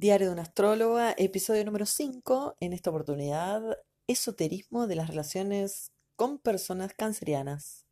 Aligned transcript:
Diario 0.00 0.28
de 0.28 0.32
una 0.34 0.42
astróloga, 0.42 1.12
episodio 1.18 1.64
número 1.64 1.84
5, 1.84 2.58
en 2.60 2.72
esta 2.72 2.90
oportunidad, 2.90 3.78
esoterismo 4.06 4.86
de 4.86 4.94
las 4.94 5.08
relaciones 5.08 5.90
con 6.14 6.38
personas 6.38 6.94
cancerianas. 6.94 7.87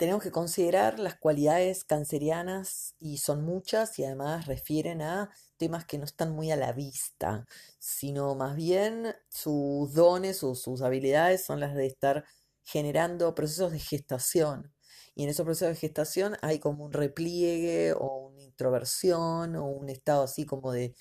Tenemos 0.00 0.22
que 0.22 0.30
considerar 0.30 0.98
las 0.98 1.16
cualidades 1.16 1.84
cancerianas 1.84 2.94
y 2.98 3.18
son 3.18 3.44
muchas 3.44 3.98
y 3.98 4.04
además 4.06 4.46
refieren 4.46 5.02
a 5.02 5.30
temas 5.58 5.84
que 5.84 5.98
no 5.98 6.06
están 6.06 6.32
muy 6.32 6.50
a 6.50 6.56
la 6.56 6.72
vista, 6.72 7.44
sino 7.78 8.34
más 8.34 8.56
bien 8.56 9.14
sus 9.28 9.92
dones 9.92 10.42
o 10.42 10.54
sus 10.54 10.80
habilidades 10.80 11.44
son 11.44 11.60
las 11.60 11.74
de 11.74 11.84
estar 11.84 12.24
generando 12.62 13.34
procesos 13.34 13.72
de 13.72 13.78
gestación. 13.78 14.72
Y 15.14 15.24
en 15.24 15.28
esos 15.28 15.44
procesos 15.44 15.74
de 15.74 15.80
gestación 15.80 16.38
hay 16.40 16.60
como 16.60 16.86
un 16.86 16.94
repliegue 16.94 17.92
o 17.92 18.28
una 18.28 18.42
introversión 18.42 19.54
o 19.54 19.66
un 19.66 19.90
estado 19.90 20.22
así 20.22 20.46
como 20.46 20.72
de, 20.72 20.94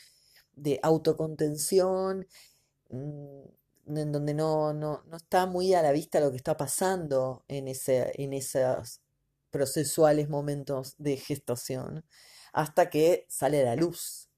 autocontención, 0.84 2.28
mm, 2.90 3.59
en 3.90 4.12
donde 4.12 4.34
no, 4.34 4.74
no, 4.74 5.04
está 5.16 5.46
muy 5.46 5.74
a 5.74 5.82
la 5.82 5.92
vista 5.92 6.20
lo 6.20 6.32
que 6.32 6.38
está 6.38 6.58
pasando 6.58 7.44
en, 7.48 7.68
ese, 7.68 8.12
en 8.22 8.34
esos 8.34 9.02
procesuales 9.52 10.30
momentos 10.30 10.96
de 10.98 11.18
gestación, 11.18 12.06
hasta 12.54 12.90
que 12.90 13.26
sale 13.30 13.62
a 13.62 13.66
la 13.66 13.76
luz 13.76 14.30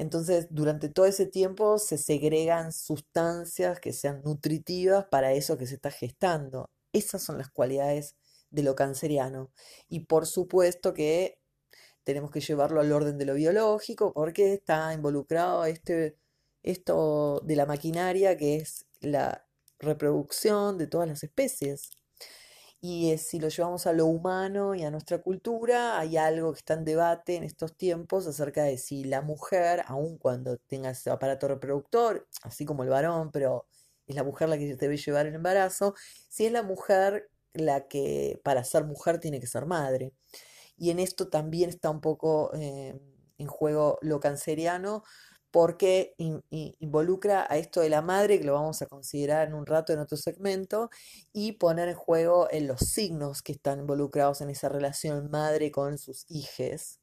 entonces, 0.00 0.46
durante 0.48 0.88
todo 0.88 1.04
ese 1.04 1.26
tiempo 1.26 1.78
se 1.78 1.98
segregan 1.98 2.72
sustancias 2.72 3.80
que 3.80 3.92
sean 3.92 4.22
nutritivas 4.24 5.04
para 5.10 5.34
eso 5.34 5.58
que 5.58 5.66
se 5.66 5.74
está 5.74 5.90
gestando. 5.90 6.70
Esas 6.94 7.22
son 7.22 7.36
las 7.36 7.50
cualidades 7.50 8.16
de 8.48 8.62
lo 8.62 8.74
canceriano. 8.74 9.52
Y 9.90 10.06
por 10.06 10.26
supuesto 10.26 10.94
que 10.94 11.38
tenemos 12.02 12.30
que 12.30 12.40
llevarlo 12.40 12.80
al 12.80 12.92
orden 12.92 13.18
de 13.18 13.26
lo 13.26 13.34
biológico 13.34 14.14
porque 14.14 14.54
está 14.54 14.94
involucrado 14.94 15.66
este, 15.66 16.16
esto 16.62 17.40
de 17.44 17.56
la 17.56 17.66
maquinaria 17.66 18.36
que 18.36 18.56
es 18.56 18.86
la 19.00 19.46
reproducción 19.78 20.78
de 20.78 20.86
todas 20.86 21.08
las 21.08 21.22
especies. 21.22 21.90
Y 22.82 23.16
si 23.18 23.38
lo 23.38 23.48
llevamos 23.48 23.86
a 23.86 23.92
lo 23.92 24.06
humano 24.06 24.74
y 24.74 24.84
a 24.84 24.90
nuestra 24.90 25.18
cultura, 25.18 25.98
hay 25.98 26.16
algo 26.16 26.52
que 26.52 26.58
está 26.58 26.74
en 26.74 26.84
debate 26.84 27.36
en 27.36 27.44
estos 27.44 27.76
tiempos 27.76 28.26
acerca 28.26 28.62
de 28.64 28.78
si 28.78 29.04
la 29.04 29.20
mujer, 29.20 29.82
aun 29.86 30.16
cuando 30.16 30.56
tenga 30.56 30.90
ese 30.90 31.10
aparato 31.10 31.46
reproductor, 31.48 32.26
así 32.42 32.64
como 32.64 32.82
el 32.82 32.88
varón, 32.88 33.30
pero 33.32 33.66
es 34.06 34.16
la 34.16 34.24
mujer 34.24 34.48
la 34.48 34.56
que 34.56 34.76
debe 34.76 34.96
llevar 34.96 35.26
el 35.26 35.34
embarazo, 35.34 35.94
si 36.28 36.46
es 36.46 36.52
la 36.52 36.62
mujer 36.62 37.30
la 37.52 37.86
que 37.86 38.40
para 38.44 38.64
ser 38.64 38.84
mujer 38.84 39.18
tiene 39.20 39.40
que 39.40 39.46
ser 39.46 39.66
madre. 39.66 40.14
Y 40.76 40.90
en 40.90 41.00
esto 41.00 41.28
también 41.28 41.68
está 41.68 41.90
un 41.90 42.00
poco 42.00 42.50
eh, 42.54 42.98
en 43.36 43.46
juego 43.46 43.98
lo 44.00 44.20
canceriano, 44.20 45.02
porque 45.50 46.14
involucra 46.78 47.46
a 47.48 47.56
esto 47.58 47.80
de 47.80 47.90
la 47.90 48.02
madre, 48.02 48.38
que 48.38 48.44
lo 48.44 48.54
vamos 48.54 48.82
a 48.82 48.86
considerar 48.86 49.48
en 49.48 49.54
un 49.54 49.66
rato 49.66 49.92
en 49.92 49.98
otro 49.98 50.16
segmento, 50.16 50.90
y 51.32 51.52
poner 51.52 51.88
en 51.88 51.96
juego 51.96 52.48
en 52.50 52.66
los 52.66 52.80
signos 52.80 53.42
que 53.42 53.52
están 53.52 53.80
involucrados 53.80 54.40
en 54.40 54.50
esa 54.50 54.68
relación 54.68 55.30
madre 55.30 55.70
con 55.70 55.98
sus 55.98 56.24
hijos. 56.28 56.98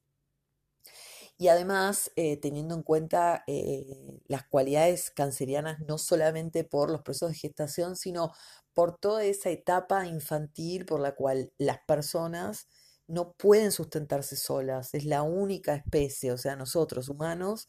Y 1.39 1.49
además, 1.49 2.11
eh, 2.15 2.37
teniendo 2.37 2.73
en 2.73 2.81
cuenta 2.81 3.43
eh, 3.47 4.19
las 4.27 4.43
cualidades 4.47 5.11
cancerianas, 5.11 5.79
no 5.81 5.97
solamente 5.99 6.63
por 6.63 6.89
los 6.89 7.01
procesos 7.03 7.31
de 7.31 7.37
gestación, 7.37 7.95
sino 7.95 8.31
por 8.73 8.97
toda 8.97 9.23
esa 9.23 9.49
etapa 9.51 10.07
infantil 10.07 10.85
por 10.85 10.99
la 10.99 11.15
cual 11.15 11.51
las 11.57 11.79
personas 11.87 12.67
no 13.07 13.33
pueden 13.33 13.71
sustentarse 13.71 14.35
solas. 14.35 14.93
Es 14.93 15.05
la 15.05 15.21
única 15.23 15.75
especie, 15.75 16.31
o 16.31 16.37
sea, 16.37 16.55
nosotros 16.55 17.07
humanos, 17.09 17.67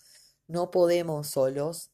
no 0.48 0.70
podemos 0.70 1.28
solos. 1.28 1.90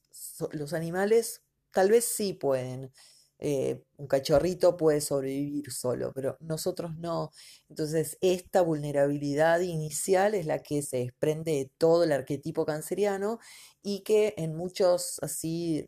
los 0.52 0.72
animales 0.72 1.42
tal 1.72 1.90
vez 1.90 2.04
sí 2.06 2.32
pueden. 2.34 2.92
Eh, 3.40 3.82
un 3.98 4.06
cachorrito 4.06 4.76
puede 4.76 5.00
sobrevivir 5.00 5.70
solo, 5.72 6.12
pero 6.14 6.36
nosotros 6.40 6.96
no. 6.96 7.30
Entonces, 7.68 8.16
esta 8.22 8.62
vulnerabilidad 8.62 9.60
inicial 9.60 10.34
es 10.34 10.46
la 10.46 10.60
que 10.62 10.82
se 10.82 10.98
desprende 10.98 11.52
de 11.52 11.70
todo 11.78 12.04
el 12.04 12.12
arquetipo 12.12 12.64
canceriano 12.64 13.38
y 13.82 14.00
que 14.02 14.34
en 14.38 14.54
muchos, 14.56 15.18
así, 15.22 15.86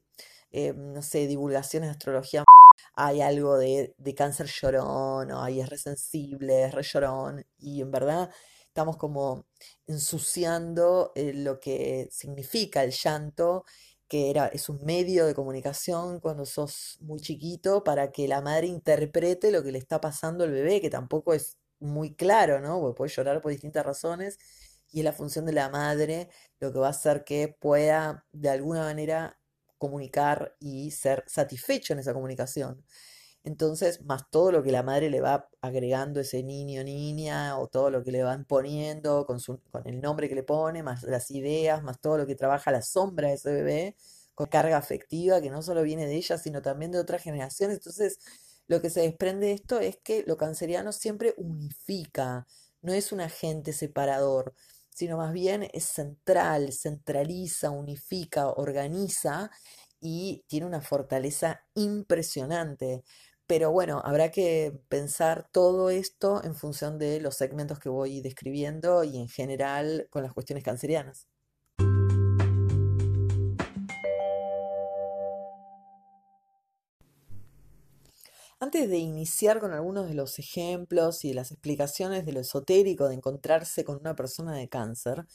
eh, 0.52 0.74
no 0.74 1.02
sé, 1.02 1.26
divulgaciones 1.26 1.88
de 1.88 1.92
astrología 1.92 2.44
hay 2.94 3.20
algo 3.22 3.56
de, 3.58 3.94
de 3.98 4.14
cáncer 4.14 4.48
llorón, 4.48 5.30
o 5.32 5.42
ay, 5.42 5.60
es 5.60 5.68
resensible, 5.70 6.64
es 6.64 6.74
re 6.74 6.82
llorón, 6.82 7.46
y 7.58 7.80
en 7.82 7.90
verdad 7.90 8.30
estamos 8.76 8.98
como 8.98 9.46
ensuciando 9.86 11.12
eh, 11.14 11.32
lo 11.32 11.60
que 11.60 12.08
significa 12.12 12.84
el 12.84 12.90
llanto, 12.90 13.64
que 14.06 14.28
era, 14.28 14.48
es 14.48 14.68
un 14.68 14.84
medio 14.84 15.24
de 15.24 15.34
comunicación 15.34 16.20
cuando 16.20 16.44
sos 16.44 16.98
muy 17.00 17.18
chiquito 17.20 17.82
para 17.84 18.12
que 18.12 18.28
la 18.28 18.42
madre 18.42 18.66
interprete 18.66 19.50
lo 19.50 19.62
que 19.62 19.72
le 19.72 19.78
está 19.78 19.98
pasando 20.02 20.44
al 20.44 20.50
bebé, 20.50 20.82
que 20.82 20.90
tampoco 20.90 21.32
es 21.32 21.56
muy 21.80 22.14
claro, 22.14 22.60
¿no? 22.60 22.78
Porque 22.80 22.98
puede 22.98 23.10
llorar 23.12 23.40
por 23.40 23.50
distintas 23.50 23.86
razones 23.86 24.38
y 24.92 24.98
es 25.00 25.04
la 25.06 25.14
función 25.14 25.46
de 25.46 25.54
la 25.54 25.70
madre 25.70 26.28
lo 26.60 26.70
que 26.70 26.78
va 26.78 26.88
a 26.88 26.90
hacer 26.90 27.24
que 27.24 27.48
pueda 27.48 28.26
de 28.32 28.50
alguna 28.50 28.82
manera 28.82 29.40
comunicar 29.78 30.54
y 30.60 30.90
ser 30.90 31.24
satisfecho 31.26 31.94
en 31.94 32.00
esa 32.00 32.12
comunicación. 32.12 32.84
Entonces, 33.46 34.02
más 34.02 34.28
todo 34.28 34.50
lo 34.50 34.62
que 34.64 34.72
la 34.72 34.82
madre 34.82 35.08
le 35.08 35.20
va 35.20 35.48
agregando 35.60 36.18
ese 36.20 36.42
niño, 36.42 36.82
niña, 36.82 37.56
o 37.58 37.68
todo 37.68 37.90
lo 37.90 38.02
que 38.02 38.10
le 38.10 38.24
van 38.24 38.44
poniendo 38.44 39.24
con, 39.24 39.38
su, 39.38 39.60
con 39.70 39.86
el 39.86 40.00
nombre 40.00 40.28
que 40.28 40.34
le 40.34 40.42
pone, 40.42 40.82
más 40.82 41.04
las 41.04 41.30
ideas, 41.30 41.80
más 41.84 42.00
todo 42.00 42.18
lo 42.18 42.26
que 42.26 42.34
trabaja 42.34 42.72
la 42.72 42.82
sombra 42.82 43.28
de 43.28 43.34
ese 43.34 43.52
bebé, 43.52 43.96
con 44.34 44.48
carga 44.48 44.76
afectiva 44.76 45.40
que 45.40 45.50
no 45.50 45.62
solo 45.62 45.82
viene 45.84 46.06
de 46.06 46.16
ella, 46.16 46.38
sino 46.38 46.60
también 46.60 46.90
de 46.90 46.98
otras 46.98 47.22
generaciones. 47.22 47.76
Entonces, 47.76 48.18
lo 48.66 48.82
que 48.82 48.90
se 48.90 49.02
desprende 49.02 49.46
de 49.46 49.52
esto 49.52 49.78
es 49.78 49.96
que 49.98 50.24
lo 50.26 50.36
canceriano 50.36 50.90
siempre 50.90 51.32
unifica, 51.36 52.48
no 52.82 52.92
es 52.92 53.12
un 53.12 53.20
agente 53.20 53.72
separador, 53.72 54.54
sino 54.90 55.18
más 55.18 55.32
bien 55.32 55.68
es 55.72 55.84
central, 55.84 56.72
centraliza, 56.72 57.70
unifica, 57.70 58.48
organiza 58.48 59.52
y 60.00 60.44
tiene 60.48 60.66
una 60.66 60.80
fortaleza 60.80 61.60
impresionante. 61.74 63.04
Pero 63.46 63.70
bueno, 63.70 64.02
habrá 64.04 64.32
que 64.32 64.76
pensar 64.88 65.48
todo 65.52 65.90
esto 65.90 66.42
en 66.42 66.56
función 66.56 66.98
de 66.98 67.20
los 67.20 67.36
segmentos 67.36 67.78
que 67.78 67.88
voy 67.88 68.20
describiendo 68.20 69.04
y 69.04 69.18
en 69.18 69.28
general 69.28 70.08
con 70.10 70.24
las 70.24 70.32
cuestiones 70.32 70.64
cancerianas. 70.64 71.28
Antes 78.58 78.88
de 78.88 78.98
iniciar 78.98 79.60
con 79.60 79.72
algunos 79.72 80.08
de 80.08 80.14
los 80.14 80.38
ejemplos 80.40 81.24
y 81.24 81.28
de 81.28 81.34
las 81.34 81.52
explicaciones 81.52 82.24
de 82.26 82.32
lo 82.32 82.40
esotérico 82.40 83.06
de 83.06 83.14
encontrarse 83.14 83.84
con 83.84 83.98
una 84.00 84.16
persona 84.16 84.56
de 84.56 84.68
cáncer, 84.68 85.26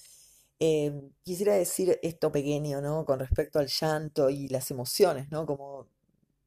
eh, 0.59 0.91
quisiera 1.23 1.53
decir 1.55 1.97
esto 2.01 2.31
pequeño, 2.31 2.81
¿no? 2.81 3.05
Con 3.05 3.19
respecto 3.19 3.59
al 3.59 3.67
llanto 3.67 4.29
y 4.29 4.47
las 4.50 4.69
emociones, 4.71 5.29
¿no? 5.31 5.45
Como, 5.45 5.88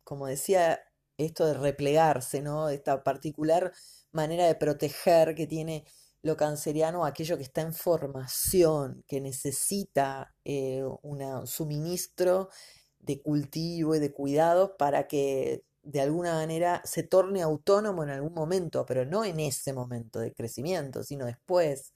como 0.02 0.26
decía 0.26 0.80
esto 1.18 1.46
de 1.46 1.54
replegarse, 1.54 2.42
¿no? 2.42 2.68
Esta 2.68 3.02
particular 3.02 3.72
manera 4.12 4.46
de 4.46 4.54
proteger 4.54 5.34
que 5.34 5.46
tiene 5.46 5.84
lo 6.22 6.36
canceriano 6.36 7.04
aquello 7.04 7.36
que 7.36 7.42
está 7.42 7.60
en 7.60 7.74
formación, 7.74 9.04
que 9.06 9.20
necesita 9.20 10.34
eh, 10.44 10.82
un 11.02 11.46
suministro 11.46 12.48
de 12.98 13.20
cultivo 13.20 13.94
y 13.94 13.98
de 13.98 14.12
cuidados 14.12 14.72
para 14.78 15.06
que 15.06 15.64
de 15.82 16.00
alguna 16.00 16.32
manera 16.34 16.80
se 16.84 17.02
torne 17.02 17.42
autónomo 17.42 18.02
en 18.04 18.10
algún 18.10 18.32
momento, 18.32 18.86
pero 18.86 19.04
no 19.04 19.24
en 19.24 19.38
ese 19.38 19.74
momento 19.74 20.18
de 20.18 20.32
crecimiento, 20.32 21.02
sino 21.02 21.26
después. 21.26 21.92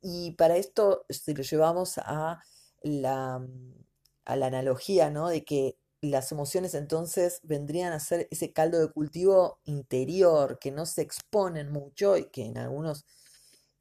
Y 0.00 0.32
para 0.32 0.56
esto, 0.56 1.04
si 1.08 1.34
lo 1.34 1.42
llevamos 1.42 1.98
a 1.98 2.40
la, 2.82 3.44
a 4.24 4.36
la 4.36 4.46
analogía, 4.46 5.10
¿no? 5.10 5.28
De 5.28 5.44
que 5.44 5.76
las 6.02 6.32
emociones 6.32 6.74
entonces 6.74 7.40
vendrían 7.42 7.92
a 7.92 8.00
ser 8.00 8.28
ese 8.30 8.52
caldo 8.52 8.80
de 8.80 8.92
cultivo 8.92 9.60
interior 9.64 10.58
que 10.58 10.70
no 10.70 10.86
se 10.86 11.02
exponen 11.02 11.70
mucho 11.70 12.16
y 12.16 12.30
que 12.30 12.46
en 12.46 12.58
algunos 12.58 13.04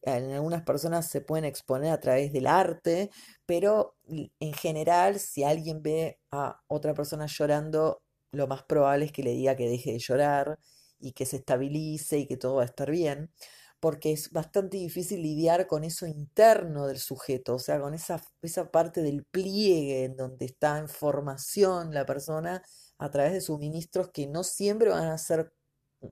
en 0.02 0.32
algunas 0.32 0.64
personas 0.64 1.08
se 1.08 1.22
pueden 1.22 1.46
exponer 1.46 1.92
a 1.92 2.00
través 2.00 2.32
del 2.32 2.48
arte, 2.48 3.12
pero 3.46 3.98
en 4.08 4.54
general 4.54 5.20
si 5.20 5.44
alguien 5.44 5.82
ve 5.84 6.20
a 6.32 6.62
otra 6.68 6.94
persona 6.94 7.26
llorando, 7.28 8.02
lo 8.32 8.48
más 8.48 8.64
probable 8.64 9.06
es 9.06 9.12
que 9.12 9.24
le 9.24 9.32
diga 9.32 9.56
que 9.58 9.68
deje 9.68 9.92
de 9.92 10.00
llorar 10.00 10.58
y 11.00 11.14
que 11.14 11.26
se 11.26 11.38
estabilice 11.38 12.20
y 12.20 12.28
que 12.28 12.38
todo 12.38 12.56
va 12.56 12.62
a 12.64 12.66
estar 12.66 12.90
bien 12.92 13.32
porque 13.80 14.12
es 14.12 14.32
bastante 14.32 14.78
difícil 14.78 15.22
lidiar 15.22 15.68
con 15.68 15.84
eso 15.84 16.06
interno 16.06 16.88
del 16.88 17.00
sujeto, 17.00 17.56
o 17.56 17.60
sea, 17.60 17.80
con 17.80 17.94
esa, 17.94 18.22
esa 18.42 18.72
parte 18.72 19.02
del 19.02 19.26
pliegue 19.26 20.06
en 20.06 20.18
donde 20.18 20.46
está 20.46 20.78
en 20.80 20.90
formación 20.90 21.94
la 21.94 22.06
persona 22.06 22.64
a 22.98 23.10
través 23.12 23.34
de 23.34 23.42
suministros 23.42 24.10
que 24.12 24.28
no 24.28 24.44
siempre 24.44 24.90
van 24.90 25.08
a 25.08 25.18
ser 25.18 25.54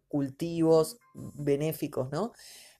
cultivos 0.08 0.98
benéficos, 1.14 2.10
¿no? 2.12 2.34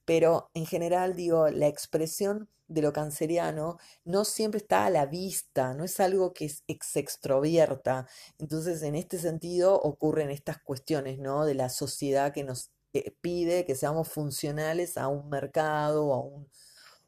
Pero 0.06 0.50
en 0.54 0.66
general, 0.66 1.16
digo, 1.16 1.50
la 1.50 1.68
expresión 1.68 2.50
de 2.68 2.82
lo 2.82 2.94
canceriano 2.94 3.78
no 4.06 4.26
siempre 4.26 4.60
está 4.60 4.86
a 4.86 4.90
la 4.90 5.06
vista, 5.06 5.74
no 5.74 5.84
es 5.84 6.00
algo 6.00 6.34
que 6.34 6.50
se 6.50 7.00
extrovierta. 7.00 8.08
Entonces, 8.40 8.82
en 8.84 8.96
este 8.96 9.20
sentido, 9.20 9.76
ocurren 9.80 10.30
estas 10.30 10.60
cuestiones, 10.60 11.20
¿no? 11.20 11.46
De 11.46 11.56
la 11.56 11.70
sociedad 11.70 12.34
que 12.34 12.44
nos 12.44 12.72
eh, 12.94 13.12
pide 13.22 13.66
que 13.66 13.76
seamos 13.76 14.08
funcionales 14.10 14.98
a 14.98 15.08
un 15.08 15.30
mercado 15.30 16.08
o 16.08 16.14
a 16.14 16.22
un, 16.22 16.50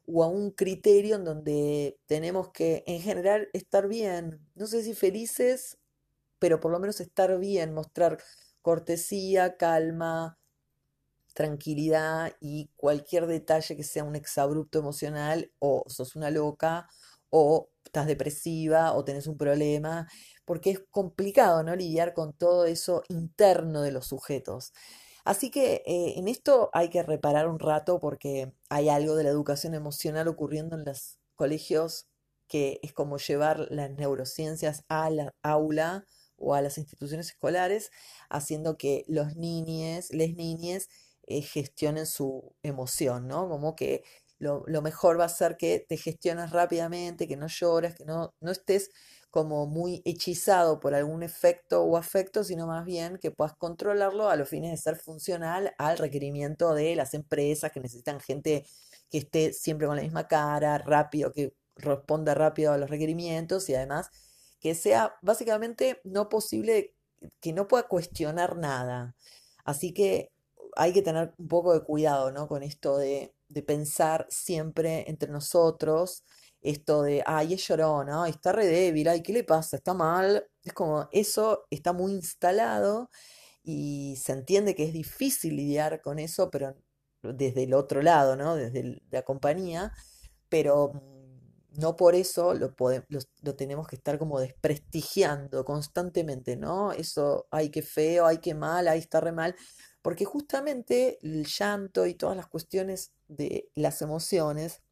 o 0.06 0.24
a 0.24 0.28
un 0.28 0.50
criterio 0.52 1.16
en 1.16 1.24
donde 1.24 1.98
tenemos 2.06 2.50
que, 2.50 2.84
en 2.86 3.00
general, 3.02 3.48
estar 3.52 3.88
bien. 3.88 4.40
No 4.54 4.66
sé 4.66 4.82
si 4.84 4.94
felices, 4.94 5.78
pero 6.38 6.60
por 6.60 6.72
lo 6.72 6.80
menos 6.80 7.00
estar 7.00 7.38
bien, 7.38 7.74
mostrar 7.74 8.18
cortesía, 8.62 9.56
calma, 9.56 10.38
tranquilidad 11.34 12.32
y 12.40 12.70
cualquier 12.76 13.26
detalle 13.26 13.76
que 13.76 13.84
sea 13.84 14.04
un 14.04 14.16
exabrupto 14.16 14.78
emocional 14.78 15.52
o 15.58 15.84
sos 15.88 16.16
una 16.16 16.30
loca 16.30 16.88
o 17.30 17.70
estás 17.84 18.06
depresiva 18.06 18.92
o 18.94 19.04
tenés 19.04 19.26
un 19.26 19.36
problema, 19.38 20.08
porque 20.44 20.70
es 20.70 20.80
complicado, 20.90 21.62
¿no? 21.62 21.74
Lidiar 21.76 22.12
con 22.14 22.32
todo 22.34 22.64
eso 22.66 23.02
interno 23.08 23.82
de 23.82 23.92
los 23.92 24.06
sujetos. 24.08 24.72
Así 25.24 25.50
que 25.50 25.82
eh, 25.86 26.14
en 26.16 26.28
esto 26.28 26.70
hay 26.72 26.90
que 26.90 27.02
reparar 27.02 27.48
un 27.48 27.58
rato 27.58 28.00
porque 28.00 28.52
hay 28.68 28.88
algo 28.88 29.16
de 29.16 29.24
la 29.24 29.30
educación 29.30 29.74
emocional 29.74 30.28
ocurriendo 30.28 30.76
en 30.76 30.84
los 30.84 31.18
colegios 31.34 32.06
que 32.48 32.80
es 32.82 32.92
como 32.92 33.16
llevar 33.18 33.68
las 33.70 33.90
neurociencias 33.92 34.84
a 34.88 35.08
la 35.10 35.34
aula 35.42 36.04
o 36.36 36.54
a 36.54 36.62
las 36.62 36.78
instituciones 36.78 37.28
escolares, 37.28 37.92
haciendo 38.28 38.76
que 38.76 39.04
los 39.06 39.36
niñes, 39.36 40.12
les 40.12 40.34
niñes, 40.34 40.88
eh, 41.26 41.42
gestionen 41.42 42.06
su 42.06 42.52
emoción, 42.62 43.28
¿no? 43.28 43.48
Como 43.48 43.76
que 43.76 44.02
lo, 44.40 44.64
mejor 44.82 45.20
va 45.20 45.26
a 45.26 45.28
ser 45.28 45.56
que 45.56 45.84
te 45.86 45.96
gestiones 45.96 46.50
rápidamente, 46.50 47.28
que 47.28 47.36
no 47.36 47.46
llores, 47.46 47.94
que 47.94 48.04
no, 48.04 48.34
no 48.40 48.50
estés 48.50 48.90
como 49.30 49.66
muy 49.66 50.02
hechizado 50.04 50.80
por 50.80 50.94
algún 50.94 51.22
efecto 51.22 51.82
o 51.84 51.96
afecto, 51.96 52.44
sino 52.44 52.66
más 52.66 52.84
bien 52.84 53.18
que 53.18 53.30
puedas 53.30 53.54
controlarlo 53.56 54.28
a 54.28 54.36
los 54.36 54.48
fines 54.48 54.70
de 54.72 54.76
ser 54.76 54.96
funcional 54.96 55.72
al 55.78 55.98
requerimiento 55.98 56.74
de 56.74 56.96
las 56.96 57.14
empresas 57.14 57.72
que 57.72 57.80
necesitan 57.80 58.20
gente 58.20 58.66
que 59.10 59.18
esté 59.18 59.52
siempre 59.52 59.86
con 59.86 59.96
la 59.96 60.02
misma 60.02 60.28
cara, 60.28 60.78
rápido, 60.78 61.32
que 61.32 61.54
responda 61.76 62.34
rápido 62.34 62.72
a 62.72 62.78
los 62.78 62.90
requerimientos 62.90 63.68
y 63.68 63.74
además 63.74 64.10
que 64.60 64.74
sea 64.74 65.14
básicamente 65.22 66.00
no 66.04 66.28
posible, 66.28 66.94
que 67.40 67.52
no 67.52 67.68
pueda 67.68 67.84
cuestionar 67.88 68.56
nada. 68.56 69.14
Así 69.64 69.92
que 69.94 70.32
hay 70.76 70.92
que 70.92 71.02
tener 71.02 71.34
un 71.38 71.48
poco 71.48 71.72
de 71.72 71.82
cuidado, 71.82 72.32
¿no? 72.32 72.48
Con 72.48 72.62
esto 72.62 72.98
de, 72.98 73.34
de 73.48 73.62
pensar 73.62 74.26
siempre 74.30 75.08
entre 75.08 75.30
nosotros 75.30 76.24
esto 76.62 77.02
de, 77.02 77.22
ay, 77.26 77.54
es 77.54 77.66
llorona, 77.66 78.24
ay, 78.24 78.32
está 78.32 78.52
re 78.52 78.66
débil, 78.66 79.08
ay, 79.08 79.22
¿qué 79.22 79.32
le 79.32 79.44
pasa? 79.44 79.76
Está 79.76 79.94
mal. 79.94 80.46
Es 80.62 80.72
como, 80.72 81.08
eso 81.12 81.66
está 81.70 81.92
muy 81.92 82.12
instalado 82.12 83.10
y 83.62 84.16
se 84.22 84.32
entiende 84.32 84.74
que 84.74 84.84
es 84.84 84.92
difícil 84.92 85.56
lidiar 85.56 86.00
con 86.02 86.18
eso, 86.18 86.50
pero 86.50 86.74
desde 87.22 87.64
el 87.64 87.74
otro 87.74 88.02
lado, 88.02 88.36
¿no? 88.36 88.56
Desde 88.56 89.02
la 89.10 89.22
compañía, 89.22 89.92
pero 90.48 90.92
no 91.78 91.96
por 91.96 92.14
eso 92.14 92.54
lo, 92.54 92.74
lo, 93.42 93.56
tenemos 93.56 93.86
que 93.86 93.96
estar 93.96 94.18
como 94.18 94.40
desprestigiando 94.40 95.64
constantemente, 95.64 96.56
¿no? 96.56 96.92
Eso, 96.92 97.46
ay, 97.50 97.70
qué 97.70 97.82
feo, 97.82 98.26
ay, 98.26 98.38
qué 98.38 98.54
mal, 98.54 98.88
ay, 98.88 98.98
está 98.98 99.20
re 99.20 99.32
mal, 99.32 99.54
porque 100.02 100.24
justamente 100.24 101.18
el 101.22 101.46
llanto 101.46 102.06
y 102.06 102.14
todas 102.14 102.36
las 102.36 102.48
cuestiones 102.48 103.12
de 103.28 103.70
las 103.74 104.02
emociones 104.02 104.82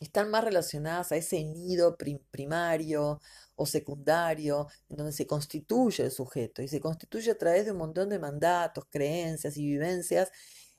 están 0.00 0.30
más 0.30 0.44
relacionadas 0.44 1.12
a 1.12 1.16
ese 1.16 1.42
nido 1.44 1.96
primario 2.30 3.20
o 3.54 3.66
secundario, 3.66 4.68
en 4.88 4.96
donde 4.98 5.12
se 5.12 5.26
constituye 5.26 6.04
el 6.04 6.10
sujeto, 6.10 6.62
y 6.62 6.68
se 6.68 6.80
constituye 6.80 7.30
a 7.30 7.38
través 7.38 7.64
de 7.64 7.72
un 7.72 7.78
montón 7.78 8.10
de 8.10 8.18
mandatos, 8.18 8.84
creencias 8.90 9.56
y 9.56 9.66
vivencias, 9.66 10.30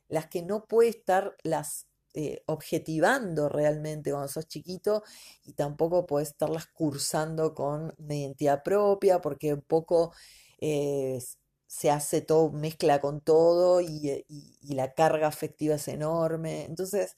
las 0.07 0.27
que 0.27 0.43
no 0.43 0.65
puede 0.65 0.89
estar 0.89 1.35
las 1.43 1.87
eh, 2.13 2.43
objetivando 2.47 3.49
realmente 3.49 4.11
cuando 4.11 4.27
sos 4.27 4.47
chiquito 4.47 5.03
y 5.43 5.53
tampoco 5.53 6.05
puedes 6.07 6.29
estarlas 6.29 6.65
cursando 6.67 7.53
con 7.53 7.93
una 7.97 8.15
identidad 8.15 8.63
propia, 8.63 9.21
porque 9.21 9.53
un 9.53 9.61
poco 9.61 10.13
eh, 10.59 11.19
se 11.67 11.91
hace 11.91 12.21
todo, 12.21 12.51
mezcla 12.51 13.01
con 13.01 13.21
todo 13.21 13.81
y, 13.81 14.25
y 14.27 14.73
la 14.75 14.93
carga 14.93 15.27
afectiva 15.27 15.75
es 15.75 15.87
enorme. 15.87 16.65
Entonces, 16.65 17.15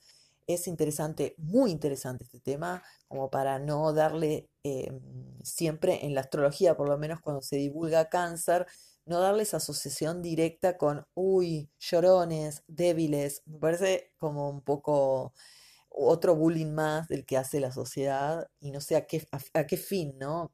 es 0.49 0.67
interesante, 0.67 1.35
muy 1.37 1.69
interesante 1.71 2.23
este 2.25 2.39
tema, 2.39 2.83
como 3.07 3.29
para 3.29 3.59
no 3.59 3.93
darle 3.93 4.49
em, 4.63 4.99
siempre 5.43 6.05
en 6.05 6.15
la 6.15 6.21
astrología, 6.21 6.75
por 6.75 6.89
lo 6.89 6.97
menos 6.97 7.21
cuando 7.21 7.43
se 7.43 7.57
divulga 7.57 8.09
cáncer, 8.09 8.65
no 9.05 9.19
darle 9.19 9.43
esa 9.43 9.57
asociación 9.57 10.23
directa 10.23 10.75
con, 10.77 11.05
uy, 11.13 11.69
llorones, 11.79 12.63
débiles, 12.67 13.43
me 13.45 13.59
parece 13.59 14.11
como 14.17 14.49
un 14.49 14.61
poco 14.61 15.33
otro 15.89 16.35
bullying 16.35 16.73
más 16.73 17.07
del 17.07 17.25
que 17.25 17.37
hace 17.37 17.59
la 17.59 17.71
sociedad 17.71 18.49
y 18.59 18.71
no 18.71 18.81
sé 18.81 18.95
a 18.95 19.05
qué, 19.05 19.27
a, 19.53 19.67
qué 19.67 19.77
fin, 19.77 20.17
¿no? 20.19 20.51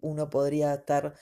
uno 0.00 0.28
podría 0.30 0.74
estar 0.74 1.14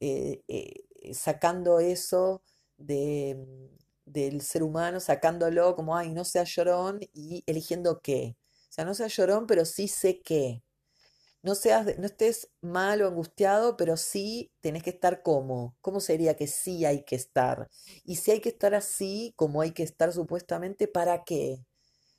eh, 0.00 0.42
eh, 0.48 1.14
sacando 1.14 1.80
eso 1.80 2.42
de 2.76 3.70
del 4.12 4.40
ser 4.42 4.62
humano, 4.62 5.00
sacándolo 5.00 5.74
como, 5.76 5.96
ay, 5.96 6.12
no 6.12 6.24
sea 6.24 6.44
llorón 6.44 7.00
y 7.14 7.42
eligiendo 7.46 8.00
qué. 8.02 8.36
O 8.70 8.72
sea, 8.72 8.84
no 8.84 8.94
sea 8.94 9.08
llorón, 9.08 9.46
pero 9.46 9.64
sí 9.64 9.88
sé 9.88 10.20
qué. 10.22 10.62
No, 11.42 11.54
seas, 11.54 11.86
no 11.98 12.06
estés 12.06 12.50
mal 12.60 13.00
o 13.02 13.08
angustiado, 13.08 13.76
pero 13.76 13.96
sí 13.96 14.52
tenés 14.60 14.82
que 14.82 14.90
estar 14.90 15.22
como. 15.22 15.76
¿Cómo 15.80 16.00
sería 16.00 16.34
que 16.36 16.46
sí 16.48 16.84
hay 16.84 17.04
que 17.04 17.16
estar? 17.16 17.68
Y 18.04 18.16
si 18.16 18.32
hay 18.32 18.40
que 18.40 18.48
estar 18.50 18.74
así, 18.74 19.32
como 19.36 19.60
hay 19.62 19.72
que 19.72 19.84
estar 19.84 20.12
supuestamente, 20.12 20.88
¿para 20.88 21.24
qué? 21.24 21.64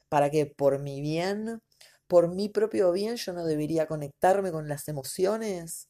Para 0.09 0.29
que 0.31 0.45
por 0.47 0.79
mi 0.79 1.01
bien, 1.01 1.61
por 2.07 2.29
mi 2.29 2.49
propio 2.49 2.91
bien, 2.91 3.15
yo 3.17 3.33
no 3.33 3.45
debería 3.45 3.87
conectarme 3.87 4.51
con 4.51 4.67
las 4.69 4.87
emociones. 4.87 5.89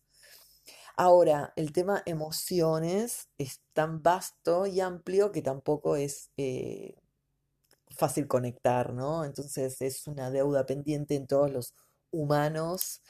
Ahora, 1.02 1.54
el 1.56 1.72
tema 1.72 2.04
emociones 2.06 3.30
es 3.38 3.62
tan 3.72 4.04
vasto 4.04 4.68
y 4.68 4.82
amplio 4.82 5.32
que 5.32 5.42
tampoco 5.42 5.96
es 5.96 6.30
eh, 6.36 6.98
fácil 7.90 8.28
conectar, 8.28 8.94
¿no? 8.94 9.24
Entonces 9.26 9.82
es 9.82 10.08
una 10.08 10.32
deuda 10.32 10.66
pendiente 10.66 11.16
en 11.16 11.26
todos 11.28 11.52
los 11.52 11.74
humanos 12.12 13.02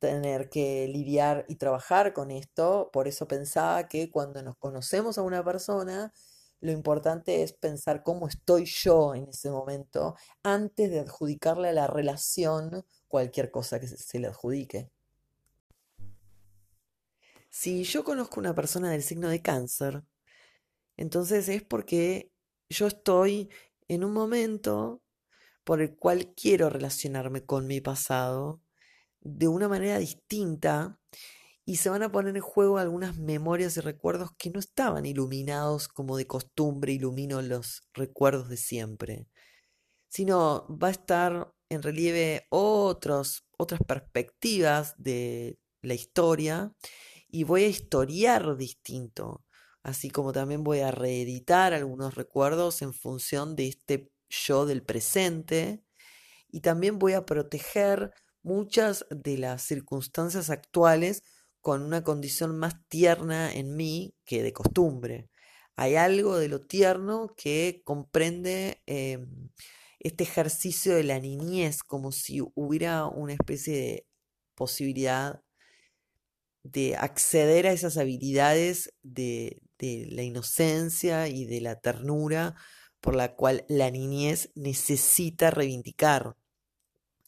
tener 0.00 0.50
que 0.50 0.88
lidiar 0.88 1.44
y 1.48 1.56
trabajar 1.56 2.12
con 2.12 2.32
esto. 2.32 2.90
Por 2.92 3.08
eso 3.08 3.28
pensaba 3.28 3.88
que 3.88 4.10
cuando 4.10 4.42
nos 4.42 4.56
conocemos 4.58 5.16
a 5.18 5.22
una 5.22 5.44
persona, 5.44 6.12
lo 6.60 6.72
importante 6.72 7.44
es 7.44 7.52
pensar 7.52 8.02
cómo 8.02 8.28
estoy 8.28 8.64
yo 8.66 9.14
en 9.14 9.28
ese 9.28 9.50
momento 9.50 10.16
antes 10.42 10.90
de 10.90 11.00
adjudicarle 11.00 11.68
a 11.68 11.72
la 11.72 11.86
relación 11.86 12.84
cualquier 13.08 13.52
cosa 13.52 13.80
que 13.80 13.86
se 13.88 14.18
le 14.18 14.26
adjudique. 14.28 14.90
Si 17.50 17.84
yo 17.84 18.04
conozco 18.04 18.40
una 18.40 18.54
persona 18.54 18.90
del 18.90 19.02
signo 19.02 19.28
de 19.28 19.42
cáncer, 19.42 20.04
entonces 20.96 21.48
es 21.48 21.62
porque 21.62 22.30
yo 22.68 22.86
estoy 22.86 23.50
en 23.88 24.04
un 24.04 24.12
momento 24.12 25.02
por 25.64 25.80
el 25.80 25.96
cual 25.96 26.34
quiero 26.34 26.70
relacionarme 26.70 27.44
con 27.44 27.66
mi 27.66 27.80
pasado 27.80 28.62
de 29.20 29.48
una 29.48 29.68
manera 29.68 29.98
distinta 29.98 30.98
y 31.64 31.76
se 31.76 31.90
van 31.90 32.02
a 32.02 32.10
poner 32.10 32.34
en 32.36 32.42
juego 32.42 32.78
algunas 32.78 33.18
memorias 33.18 33.76
y 33.76 33.80
recuerdos 33.80 34.30
que 34.38 34.50
no 34.50 34.58
estaban 34.58 35.04
iluminados 35.04 35.88
como 35.88 36.16
de 36.16 36.26
costumbre 36.26 36.92
ilumino 36.92 37.42
los 37.42 37.82
recuerdos 37.92 38.48
de 38.48 38.56
siempre, 38.56 39.28
sino 40.08 40.66
va 40.70 40.88
a 40.88 40.92
estar 40.92 41.52
en 41.68 41.82
relieve 41.82 42.46
otros, 42.50 43.46
otras 43.58 43.80
perspectivas 43.86 44.94
de 44.96 45.58
la 45.82 45.94
historia 45.94 46.72
y 47.28 47.44
voy 47.44 47.64
a 47.64 47.68
historiar 47.68 48.56
distinto, 48.56 49.44
así 49.82 50.10
como 50.10 50.32
también 50.32 50.64
voy 50.64 50.80
a 50.80 50.90
reeditar 50.90 51.74
algunos 51.74 52.14
recuerdos 52.14 52.82
en 52.82 52.94
función 52.94 53.56
de 53.56 53.68
este 53.68 54.10
yo 54.28 54.66
del 54.66 54.82
presente 54.82 55.84
y 56.48 56.60
también 56.60 56.98
voy 56.98 57.12
a 57.12 57.26
proteger 57.26 58.12
muchas 58.42 59.06
de 59.10 59.38
las 59.38 59.62
circunstancias 59.62 60.50
actuales 60.50 61.22
con 61.60 61.82
una 61.82 62.02
condición 62.02 62.56
más 62.56 62.74
tierna 62.88 63.52
en 63.52 63.76
mí 63.76 64.14
que 64.24 64.42
de 64.42 64.52
costumbre. 64.52 65.28
Hay 65.76 65.96
algo 65.96 66.38
de 66.38 66.48
lo 66.48 66.60
tierno 66.60 67.34
que 67.36 67.82
comprende 67.84 68.82
em, 68.86 69.50
este 70.00 70.24
ejercicio 70.24 70.94
de 70.94 71.04
la 71.04 71.20
niñez, 71.20 71.82
como 71.82 72.12
si 72.12 72.40
hubiera 72.54 73.06
una 73.06 73.34
especie 73.34 73.76
de 73.76 74.06
posibilidad 74.54 75.42
de 76.62 76.96
acceder 76.96 77.66
a 77.66 77.72
esas 77.72 77.96
habilidades 77.96 78.92
de, 79.02 79.62
de 79.78 80.06
la 80.10 80.22
inocencia 80.22 81.28
y 81.28 81.46
de 81.46 81.60
la 81.60 81.80
ternura 81.80 82.54
por 83.00 83.14
la 83.14 83.34
cual 83.34 83.64
la 83.68 83.90
niñez 83.90 84.50
necesita 84.54 85.50
reivindicar. 85.50 86.36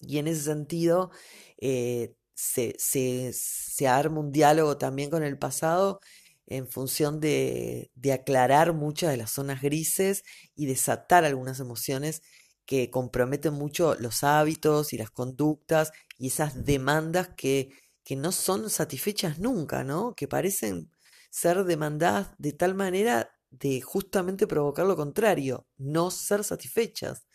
Y 0.00 0.18
en 0.18 0.28
ese 0.28 0.42
sentido, 0.42 1.10
eh, 1.58 2.14
se, 2.34 2.74
se, 2.78 3.32
se 3.34 3.88
arma 3.88 4.20
un 4.20 4.32
diálogo 4.32 4.78
también 4.78 5.10
con 5.10 5.22
el 5.22 5.38
pasado 5.38 6.00
en 6.46 6.68
función 6.68 7.20
de, 7.20 7.90
de 7.94 8.12
aclarar 8.12 8.72
muchas 8.74 9.10
de 9.10 9.16
las 9.18 9.30
zonas 9.30 9.62
grises 9.62 10.24
y 10.56 10.66
desatar 10.66 11.24
algunas 11.24 11.60
emociones 11.60 12.22
que 12.66 12.90
comprometen 12.90 13.54
mucho 13.54 13.94
los 13.96 14.24
hábitos 14.24 14.92
y 14.92 14.98
las 14.98 15.10
conductas 15.10 15.92
y 16.18 16.28
esas 16.28 16.64
demandas 16.64 17.30
que, 17.36 17.70
que 18.04 18.16
no 18.16 18.32
son 18.32 18.70
satisfechas 18.70 19.38
nunca, 19.38 19.84
¿no? 19.84 20.14
Que 20.14 20.28
parecen 20.28 20.90
ser 21.30 21.64
demandadas 21.64 22.34
de 22.38 22.52
tal 22.52 22.74
manera 22.74 23.30
de 23.50 23.80
justamente 23.80 24.46
provocar 24.46 24.86
lo 24.86 24.96
contrario, 24.96 25.66
no 25.76 26.10
ser 26.10 26.44
satisfechas. 26.44 27.26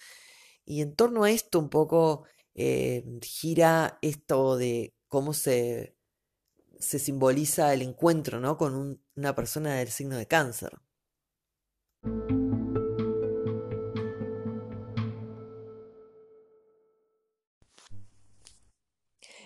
Y 0.66 0.82
en 0.82 0.96
torno 0.96 1.24
a 1.24 1.32
esto 1.32 1.60
un 1.60 1.70
poco 1.70 2.26
eh, 2.56 3.04
gira 3.22 4.00
esto 4.02 4.58
de 4.58 4.96
cómo 5.08 5.34
se, 5.34 5.96
se 6.80 7.00
simboliza 7.00 7.74
el 7.74 7.82
encuentro 7.84 8.40
¿no? 8.40 8.58
con 8.58 8.76
un- 8.76 9.04
una 9.16 9.36
persona 9.36 9.76
del 9.76 9.90
signo 9.90 10.18
de 10.18 10.28
cáncer. 10.28 10.72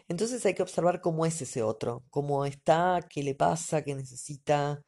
Entonces 0.10 0.46
hay 0.46 0.56
que 0.56 0.64
observar 0.64 1.02
cómo 1.02 1.26
es 1.26 1.42
ese 1.42 1.64
otro, 1.64 2.04
cómo 2.10 2.46
está, 2.46 3.00
qué 3.10 3.24
le 3.24 3.36
pasa, 3.36 3.84
qué 3.84 3.96
necesita, 3.96 4.82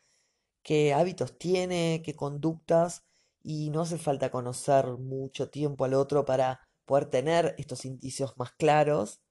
qué 0.64 0.94
hábitos 0.94 1.38
tiene, 1.38 2.02
qué 2.04 2.16
conductas, 2.16 3.04
y 3.44 3.70
no 3.70 3.82
hace 3.82 3.98
falta 3.98 4.32
conocer 4.32 4.86
mucho 4.98 5.50
tiempo 5.50 5.86
al 5.86 5.94
otro 5.94 6.26
para 6.26 6.62
poder 6.86 7.06
tener 7.06 7.56
estos 7.60 7.86
indicios 7.86 8.34
más 8.38 8.52
claros, 8.54 9.22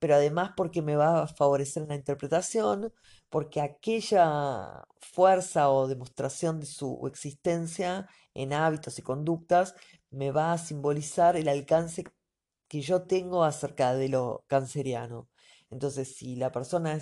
pero 0.00 0.16
además 0.16 0.52
porque 0.56 0.82
me 0.82 0.96
va 0.96 1.22
a 1.22 1.28
favorecer 1.28 1.86
la 1.88 1.94
interpretación, 1.96 2.92
porque 3.30 3.60
aquella 3.60 4.84
fuerza 5.00 5.70
o 5.70 5.88
demostración 5.88 6.60
de 6.60 6.66
su 6.66 7.06
existencia 7.06 8.08
en 8.34 8.52
hábitos 8.52 8.98
y 8.98 9.02
conductas 9.02 9.74
me 10.10 10.30
va 10.32 10.52
a 10.52 10.58
simbolizar 10.58 11.36
el 11.36 11.48
alcance 11.48 12.04
que 12.68 12.80
yo 12.82 13.02
tengo 13.02 13.44
acerca 13.44 13.94
de 13.94 14.08
lo 14.08 14.44
canceriano. 14.46 15.28
Entonces, 15.70 16.16
si 16.16 16.36
la 16.36 16.52
persona 16.52 16.98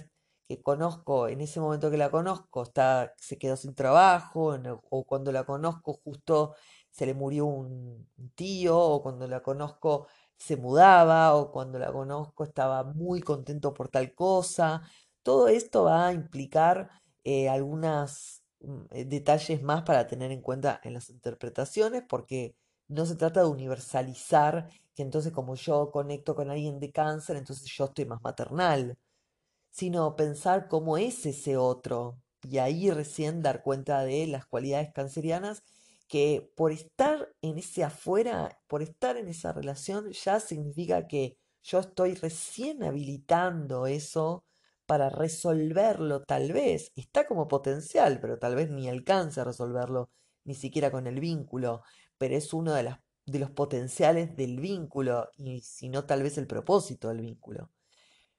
que 0.49 0.63
conozco, 0.63 1.29
en 1.29 1.41
ese 1.41 1.61
momento 1.61 1.91
que 1.91 1.97
la 1.97 2.11
conozco, 2.11 2.63
está, 2.63 3.13
se 3.17 3.39
quedó 3.39 3.57
sin 3.57 3.75
trabajo, 3.75 4.57
o 4.91 5.05
cuando 5.05 5.33
la 5.33 5.45
conozco 5.45 5.95
justo 6.05 6.55
se 6.91 7.07
le 7.07 7.15
murió 7.15 7.47
un, 7.47 8.09
tío, 8.35 8.79
o 8.79 9.03
cuando 9.03 9.27
la 9.29 9.43
conozco 9.43 10.07
se 10.37 10.57
mudaba, 10.57 11.35
o 11.35 11.51
cuando 11.53 11.79
la 11.79 11.93
conozco 11.93 12.45
estaba 12.45 12.85
muy 12.85 13.21
contento 13.21 13.75
por 13.75 13.89
tal 13.89 14.15
cosa, 14.15 14.83
todo 15.23 15.49
esto 15.49 15.85
va 15.85 16.09
a 16.09 16.13
implicar 16.13 16.91
eh, 17.25 17.49
algunos 17.49 18.43
detalles 18.91 19.63
más 19.63 19.83
para 19.83 20.07
tener 20.07 20.33
en 20.33 20.43
cuenta 20.43 20.81
en 20.85 20.95
las 20.95 21.11
interpretaciones, 21.11 22.03
porque 22.09 22.57
no 22.89 23.07
se 23.07 23.17
trata 23.17 23.41
de 23.41 23.49
universalizar 23.49 24.69
que 24.97 25.03
entonces 25.03 25.33
como 25.33 25.55
yo 25.57 25.91
conecto 25.93 26.35
con 26.35 26.51
alguien 26.51 26.81
de 26.81 26.91
cáncer, 26.91 27.37
entonces 27.37 27.71
yo 27.71 27.85
estoy 27.85 28.07
más 28.07 28.23
maternal, 28.23 28.99
sino 29.71 30.17
pensar 30.17 30.69
cómo 30.69 30.99
es 30.99 31.27
ese 31.27 31.57
otro 31.57 32.19
y 32.43 32.59
ahí 32.59 32.91
recién 32.91 33.43
dar 33.43 33.63
cuenta 33.63 34.05
de 34.05 34.27
las 34.27 34.47
cualidades 34.47 34.93
cancerianas 34.95 35.63
que 36.09 36.51
por 36.57 36.73
estar 36.73 37.29
en 37.43 37.59
ese 37.59 37.85
afuera, 37.85 38.59
por 38.69 38.83
estar 38.83 39.17
en 39.17 39.29
esa 39.29 39.53
relación, 39.53 40.13
ya 40.13 40.41
significa 40.41 41.07
que 41.09 41.37
yo 41.63 41.81
estoy 41.81 42.15
recién 42.15 42.85
habilitando 42.85 43.87
eso 43.87 44.45
para 44.87 45.11
resolverlo, 45.11 46.23
tal 46.23 46.53
vez. 46.53 46.93
Está 46.97 47.27
como 47.27 47.49
potencial, 47.49 48.21
pero 48.21 48.39
tal 48.39 48.55
vez 48.55 48.71
ni 48.71 48.89
alcance 48.89 49.41
a 49.41 49.45
resolverlo, 49.45 50.11
ni 50.45 50.55
siquiera 50.55 50.91
con 50.93 51.07
el 51.09 51.21
vínculo, 51.21 51.83
pero 52.19 52.37
es 52.37 52.55
uno 52.55 52.73
de 52.75 52.85
las 52.85 53.01
de 53.27 53.39
los 53.39 53.51
potenciales 53.51 54.37
del 54.37 54.61
vínculo 54.61 55.29
y 55.37 55.61
si 55.61 55.89
no 55.89 56.05
tal 56.07 56.23
vez 56.23 56.39
el 56.39 56.47
propósito 56.47 57.09
del 57.09 57.21
vínculo. 57.21 57.71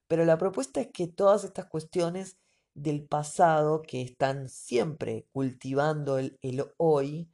Pero 0.08 0.26
la 0.26 0.38
propuesta 0.38 0.82
es 0.82 0.88
que 0.94 1.08
todas 1.08 1.44
estas 1.44 1.66
cuestiones 1.68 2.38
del 2.74 3.06
pasado 3.06 3.82
que 3.82 4.02
están 4.02 4.50
siempre 4.50 5.28
cultivando 5.34 6.18
el, 6.20 6.38
el 6.42 6.66
hoy 6.78 7.30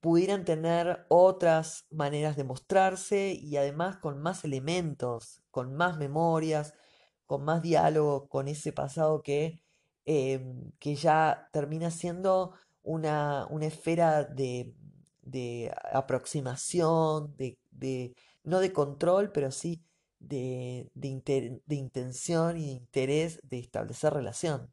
pudieran 0.00 0.44
tener 0.44 1.06
otras 1.08 1.86
maneras 1.90 2.36
de 2.36 2.44
mostrarse 2.44 3.32
y 3.32 3.56
además 3.56 3.96
con 3.96 4.20
más 4.20 4.44
elementos, 4.44 5.42
con 5.50 5.74
más 5.74 5.96
memorias, 5.98 6.74
con 7.26 7.44
más 7.44 7.62
diálogo 7.62 8.28
con 8.28 8.48
ese 8.48 8.72
pasado 8.72 9.22
que, 9.22 9.62
em, 10.04 10.70
que 10.78 10.94
ya 10.94 11.48
termina 11.52 11.90
siendo 11.90 12.52
una, 12.82 13.46
una 13.50 13.66
esfera 13.66 14.24
de, 14.24 14.74
de 15.26 15.72
aproximación, 15.92 17.34
de, 17.36 17.58
de- 17.72 18.14
no 18.44 18.60
de 18.60 18.72
control, 18.72 19.32
pero 19.32 19.50
sí 19.52 19.82
de, 20.20 20.90
de, 20.94 21.60
de 21.66 21.74
intención 21.76 22.56
y 22.58 22.66
de 22.66 22.72
interés 22.72 23.40
de 23.44 23.58
establecer 23.58 24.14
relación. 24.14 24.72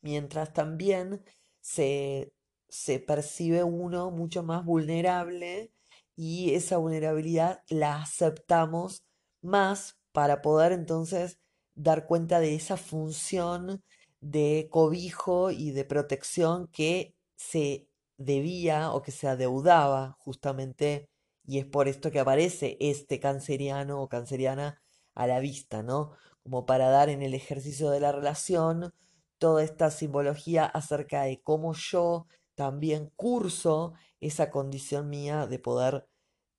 Mientras 0.00 0.52
también 0.52 1.22
se, 1.60 2.32
se 2.68 3.00
percibe 3.00 3.64
uno 3.64 4.10
mucho 4.10 4.42
más 4.42 4.64
vulnerable 4.64 5.72
y 6.16 6.54
esa 6.54 6.76
vulnerabilidad 6.78 7.62
la 7.68 8.02
aceptamos 8.02 9.04
más 9.42 9.96
para 10.12 10.42
poder 10.42 10.72
entonces 10.72 11.38
dar 11.74 12.06
cuenta 12.06 12.40
de 12.40 12.54
esa 12.54 12.76
función 12.76 13.82
de 14.20 14.68
cobijo 14.70 15.50
y 15.50 15.70
de 15.72 15.84
protección 15.84 16.68
que 16.68 17.14
se 17.36 17.87
debía 18.18 18.92
o 18.92 19.02
que 19.02 19.12
se 19.12 19.28
adeudaba 19.28 20.16
justamente 20.18 21.08
y 21.46 21.58
es 21.58 21.64
por 21.64 21.88
esto 21.88 22.10
que 22.10 22.20
aparece 22.20 22.76
este 22.78 23.20
canceriano 23.20 24.02
o 24.02 24.08
canceriana 24.08 24.82
a 25.14 25.26
la 25.26 25.40
vista, 25.40 25.82
¿no? 25.82 26.12
Como 26.42 26.66
para 26.66 26.90
dar 26.90 27.08
en 27.08 27.22
el 27.22 27.32
ejercicio 27.32 27.90
de 27.90 28.00
la 28.00 28.12
relación 28.12 28.92
toda 29.38 29.62
esta 29.64 29.90
simbología 29.90 30.66
acerca 30.66 31.22
de 31.22 31.40
cómo 31.40 31.72
yo 31.72 32.26
también 32.54 33.10
curso 33.16 33.94
esa 34.20 34.50
condición 34.50 35.08
mía 35.08 35.46
de 35.46 35.58
poder 35.58 36.06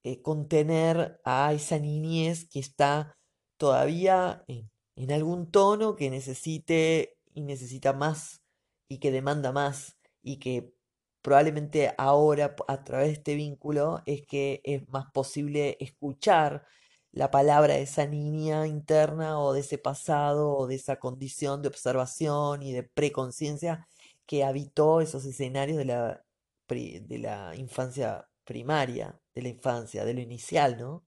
eh, 0.04 0.22
contener 0.22 1.20
a 1.26 1.54
esa 1.54 1.78
niñez 1.78 2.48
que 2.50 2.60
está 2.60 3.18
todavía 3.58 4.44
en, 4.48 4.72
en 4.96 5.12
algún 5.12 5.52
tono 5.52 5.96
que 5.96 6.10
necesite 6.10 7.18
y 7.34 7.42
necesita 7.42 7.94
más 7.94 8.42
y 8.88 9.00
que 9.00 9.12
demanda 9.12 9.52
más 9.52 9.98
y 10.24 10.38
que 10.38 10.74
probablemente 11.22 11.94
ahora 11.98 12.56
a 12.68 12.84
través 12.84 13.08
de 13.08 13.14
este 13.14 13.36
vínculo 13.36 14.02
es 14.06 14.26
que 14.26 14.62
es 14.64 14.88
más 14.90 15.06
posible 15.12 15.78
escuchar 15.80 16.66
la 17.12 17.32
palabra 17.32 17.76
de 17.76 17.84
esa 17.84 18.06
niña 18.06 18.68
interna 18.68 19.40
o 19.40 19.54
de 19.54 19.62
ese 19.62 19.78
pasado 19.78 20.56
o 20.56 20.68
de 20.68 20.76
esa 20.76 20.98
condición 21.00 21.62
de 21.62 21.70
observación 21.70 22.64
y 22.64 22.74
de 22.74 22.84
preconciencia 22.84 23.88
que 24.26 24.44
habitó 24.44 25.02
esos 25.02 25.26
escenarios 25.26 25.78
de 25.78 25.86
la, 25.86 26.26
de 26.68 27.18
la 27.20 27.56
infancia 27.56 28.30
primaria, 28.46 29.20
de 29.34 29.42
la 29.42 29.50
infancia, 29.50 30.06
de 30.06 30.14
lo 30.14 30.22
inicial, 30.22 30.78
¿no? 30.78 31.04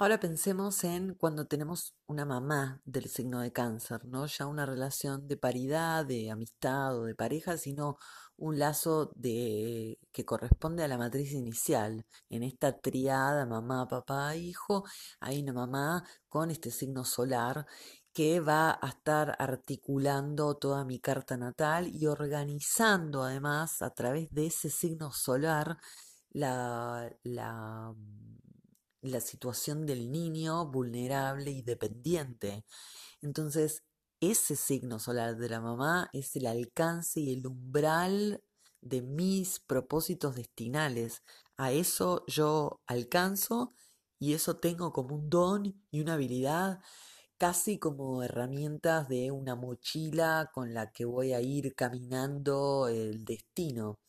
Ahora 0.00 0.20
pensemos 0.20 0.84
en 0.84 1.14
cuando 1.14 1.48
tenemos 1.48 1.92
una 2.06 2.24
mamá 2.24 2.80
del 2.84 3.08
signo 3.08 3.40
de 3.40 3.52
cáncer, 3.52 4.04
¿no? 4.04 4.26
Ya 4.26 4.46
una 4.46 4.64
relación 4.64 5.26
de 5.26 5.36
paridad, 5.36 6.06
de 6.06 6.30
amistad 6.30 6.96
o 6.96 7.04
de 7.04 7.16
pareja, 7.16 7.56
sino 7.56 7.98
un 8.36 8.60
lazo 8.60 9.10
de 9.16 9.98
que 10.12 10.24
corresponde 10.24 10.84
a 10.84 10.88
la 10.88 10.98
matriz 10.98 11.32
inicial. 11.32 12.06
En 12.30 12.44
esta 12.44 12.78
triada 12.80 13.44
mamá, 13.44 13.88
papá, 13.88 14.36
hijo, 14.36 14.84
hay 15.18 15.42
una 15.42 15.52
mamá 15.52 16.04
con 16.28 16.52
este 16.52 16.70
signo 16.70 17.04
solar 17.04 17.66
que 18.12 18.38
va 18.38 18.78
a 18.80 18.88
estar 18.90 19.34
articulando 19.40 20.56
toda 20.56 20.84
mi 20.84 21.00
carta 21.00 21.36
natal 21.36 21.88
y 21.88 22.06
organizando 22.06 23.24
además 23.24 23.82
a 23.82 23.90
través 23.90 24.30
de 24.30 24.46
ese 24.46 24.70
signo 24.70 25.12
solar 25.12 25.78
la, 26.30 27.10
la, 27.24 27.94
la 29.00 29.20
situación 29.20 29.86
del 29.86 30.10
niño 30.10 30.70
vulnerable 30.70 31.50
y 31.50 31.62
dependiente. 31.62 32.64
Entonces, 33.20 33.82
ese 34.20 34.56
signo 34.56 34.98
solar 34.98 35.36
de 35.36 35.48
la 35.48 35.60
mamá 35.60 36.10
es 36.12 36.34
el 36.36 36.46
alcance 36.46 37.20
y 37.20 37.32
el 37.32 37.46
umbral 37.46 38.42
de 38.80 39.02
mis 39.02 39.60
propósitos 39.60 40.34
destinales. 40.36 41.22
A 41.56 41.72
eso 41.72 42.24
yo 42.26 42.80
alcanzo 42.86 43.74
y 44.18 44.34
eso 44.34 44.56
tengo 44.58 44.92
como 44.92 45.14
un 45.16 45.30
don 45.30 45.84
y 45.90 46.00
una 46.00 46.14
habilidad, 46.14 46.80
casi 47.38 47.78
como 47.78 48.22
herramientas 48.22 49.08
de 49.08 49.30
una 49.30 49.54
mochila 49.54 50.50
con 50.52 50.74
la 50.74 50.90
que 50.92 51.04
voy 51.04 51.32
a 51.32 51.40
ir 51.40 51.74
caminando 51.76 52.88
el 52.88 53.24
destino. 53.24 54.00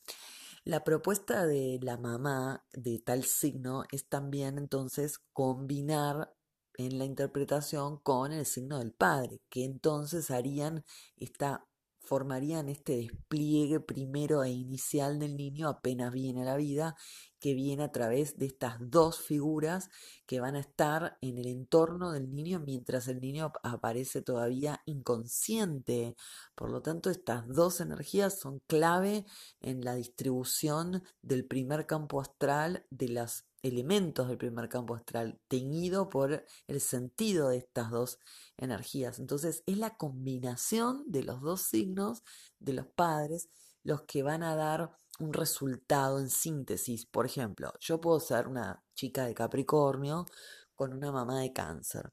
La 0.64 0.84
propuesta 0.84 1.46
de 1.46 1.78
la 1.80 1.96
mamá 1.96 2.66
de 2.72 2.98
tal 2.98 3.24
signo 3.24 3.84
es 3.92 4.08
también 4.08 4.58
entonces 4.58 5.18
combinar 5.32 6.34
en 6.76 6.98
la 6.98 7.06
interpretación 7.06 7.98
con 7.98 8.32
el 8.32 8.44
signo 8.44 8.78
del 8.78 8.92
padre, 8.92 9.40
que 9.48 9.64
entonces 9.64 10.30
harían 10.30 10.84
esta 11.16 11.66
formarían 12.10 12.68
este 12.68 12.96
despliegue 12.96 13.78
primero 13.78 14.42
e 14.42 14.50
inicial 14.50 15.20
del 15.20 15.36
niño 15.36 15.68
apenas 15.68 16.12
viene 16.12 16.42
a 16.42 16.44
la 16.44 16.56
vida, 16.56 16.96
que 17.38 17.54
viene 17.54 17.84
a 17.84 17.92
través 17.92 18.36
de 18.36 18.46
estas 18.46 18.78
dos 18.80 19.20
figuras 19.20 19.90
que 20.26 20.40
van 20.40 20.56
a 20.56 20.60
estar 20.60 21.18
en 21.20 21.38
el 21.38 21.46
entorno 21.46 22.10
del 22.10 22.34
niño 22.34 22.58
mientras 22.66 23.06
el 23.06 23.20
niño 23.20 23.52
aparece 23.62 24.22
todavía 24.22 24.82
inconsciente. 24.86 26.16
Por 26.56 26.72
lo 26.72 26.82
tanto, 26.82 27.10
estas 27.10 27.46
dos 27.46 27.80
energías 27.80 28.40
son 28.40 28.58
clave 28.66 29.24
en 29.60 29.84
la 29.84 29.94
distribución 29.94 31.04
del 31.22 31.46
primer 31.46 31.86
campo 31.86 32.20
astral 32.20 32.86
de 32.90 33.08
las 33.08 33.46
elementos 33.62 34.28
del 34.28 34.38
primer 34.38 34.68
campo 34.68 34.94
astral, 34.94 35.38
teñido 35.48 36.08
por 36.08 36.44
el 36.66 36.80
sentido 36.80 37.50
de 37.50 37.58
estas 37.58 37.90
dos 37.90 38.18
energías. 38.56 39.18
Entonces 39.18 39.62
es 39.66 39.78
la 39.78 39.96
combinación 39.96 41.04
de 41.06 41.24
los 41.24 41.40
dos 41.40 41.62
signos 41.62 42.22
de 42.58 42.72
los 42.74 42.86
padres 42.86 43.48
los 43.82 44.02
que 44.02 44.22
van 44.22 44.42
a 44.42 44.56
dar 44.56 44.94
un 45.18 45.32
resultado 45.32 46.18
en 46.18 46.30
síntesis. 46.30 47.06
Por 47.06 47.26
ejemplo, 47.26 47.72
yo 47.80 48.00
puedo 48.00 48.20
ser 48.20 48.48
una 48.48 48.82
chica 48.94 49.26
de 49.26 49.34
Capricornio 49.34 50.26
con 50.74 50.92
una 50.92 51.12
mamá 51.12 51.40
de 51.40 51.52
cáncer. 51.52 52.12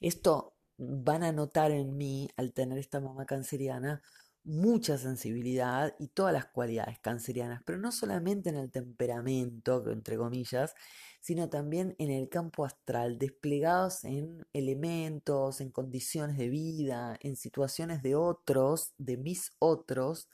Esto 0.00 0.54
van 0.76 1.22
a 1.22 1.32
notar 1.32 1.70
en 1.70 1.96
mí, 1.96 2.28
al 2.36 2.52
tener 2.52 2.78
esta 2.78 3.00
mamá 3.00 3.26
canceriana, 3.26 4.02
mucha 4.44 4.98
sensibilidad 4.98 5.94
y 5.98 6.08
todas 6.08 6.32
las 6.32 6.46
cualidades 6.46 6.98
cancerianas, 7.00 7.62
pero 7.64 7.78
no 7.78 7.92
solamente 7.92 8.50
en 8.50 8.56
el 8.56 8.70
temperamento, 8.70 9.90
entre 9.90 10.16
comillas, 10.18 10.74
sino 11.20 11.48
también 11.48 11.96
en 11.98 12.10
el 12.10 12.28
campo 12.28 12.66
astral, 12.66 13.18
desplegados 13.18 14.04
en 14.04 14.46
elementos, 14.52 15.60
en 15.62 15.70
condiciones 15.70 16.36
de 16.36 16.50
vida, 16.50 17.16
en 17.22 17.36
situaciones 17.36 18.02
de 18.02 18.14
otros, 18.14 18.92
de 18.98 19.16
mis 19.16 19.52
otros, 19.58 20.28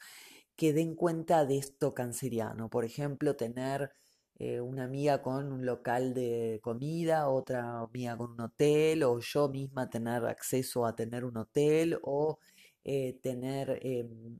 que 0.56 0.72
den 0.72 0.96
cuenta 0.96 1.46
de 1.46 1.58
esto 1.58 1.94
canceriano. 1.94 2.68
Por 2.68 2.84
ejemplo, 2.84 3.36
tener 3.36 3.92
eh, 4.36 4.60
una 4.60 4.84
amiga 4.84 5.22
con 5.22 5.52
un 5.52 5.64
local 5.64 6.14
de 6.14 6.60
comida, 6.62 7.28
otra 7.28 7.80
amiga 7.80 8.16
con 8.16 8.32
un 8.32 8.40
hotel, 8.40 9.04
o 9.04 9.20
yo 9.20 9.48
misma 9.48 9.88
tener 9.90 10.24
acceso 10.26 10.86
a 10.86 10.96
tener 10.96 11.24
un 11.24 11.36
hotel, 11.36 11.98
o 12.02 12.40
eh, 12.84 13.18
tener 13.22 13.78
em, 13.82 14.38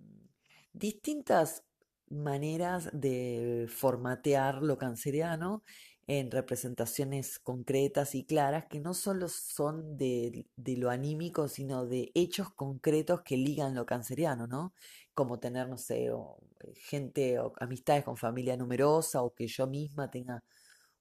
distintas 0.72 1.64
maneras 2.08 2.90
de 2.92 3.66
formatear 3.68 4.62
lo 4.62 4.78
canceriano 4.78 5.62
en 6.06 6.30
representaciones 6.32 7.38
concretas 7.38 8.16
y 8.16 8.24
claras 8.24 8.66
que 8.66 8.80
no 8.80 8.94
solo 8.94 9.28
son 9.28 9.96
de, 9.96 10.44
lo 10.56 10.90
anímico, 10.90 11.46
sino 11.46 11.86
de 11.86 12.10
hechos 12.14 12.52
concretos 12.52 13.22
que 13.22 13.36
ligan 13.36 13.76
lo 13.76 13.86
canceriano, 13.86 14.48
¿no? 14.48 14.74
Como 15.14 15.38
tener, 15.38 15.68
no 15.68 15.78
sé, 15.78 16.06
eh, 16.06 16.12
gente 16.74 17.38
o 17.38 17.52
amistades 17.60 18.04
con 18.04 18.16
familia 18.16 18.56
numerosa 18.56 19.22
o 19.22 19.32
que 19.34 19.46
yo 19.46 19.68
misma 19.68 20.10
tenga 20.10 20.42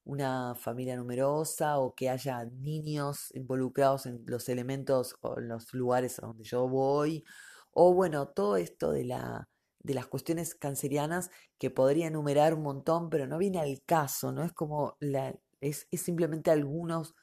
una 0.04 0.54
familia 0.54 0.96
numerosa 0.96 1.78
o 1.78 1.94
que 1.94 2.08
haya 2.10 2.44
niños 2.44 3.30
involucrados 3.34 4.06
en 4.06 4.22
los 4.26 4.48
elementos 4.48 5.16
o 5.20 5.38
en 5.38 5.48
los 5.48 5.72
lugares 5.74 6.18
a 6.18 6.26
donde 6.26 6.44
yo 6.44 6.68
voy, 6.68 7.24
o 7.72 7.94
bueno, 7.94 8.28
todo 8.28 8.56
esto 8.56 8.92
de, 8.92 9.04
la, 9.04 9.48
de 9.80 9.94
las 9.94 10.06
cuestiones 10.06 10.54
cancerianas 10.54 11.30
que 11.58 11.70
podría 11.70 12.08
enumerar 12.08 12.54
un 12.54 12.62
montón, 12.62 13.10
pero 13.10 13.26
no 13.26 13.38
viene 13.38 13.60
al 13.60 13.82
caso, 13.84 14.32
¿no? 14.32 14.42
Es 14.44 14.52
como 14.52 14.96
la, 15.00 15.34
es, 15.60 15.86
es 15.90 16.00
simplemente 16.02 16.50
algunos 16.50 17.14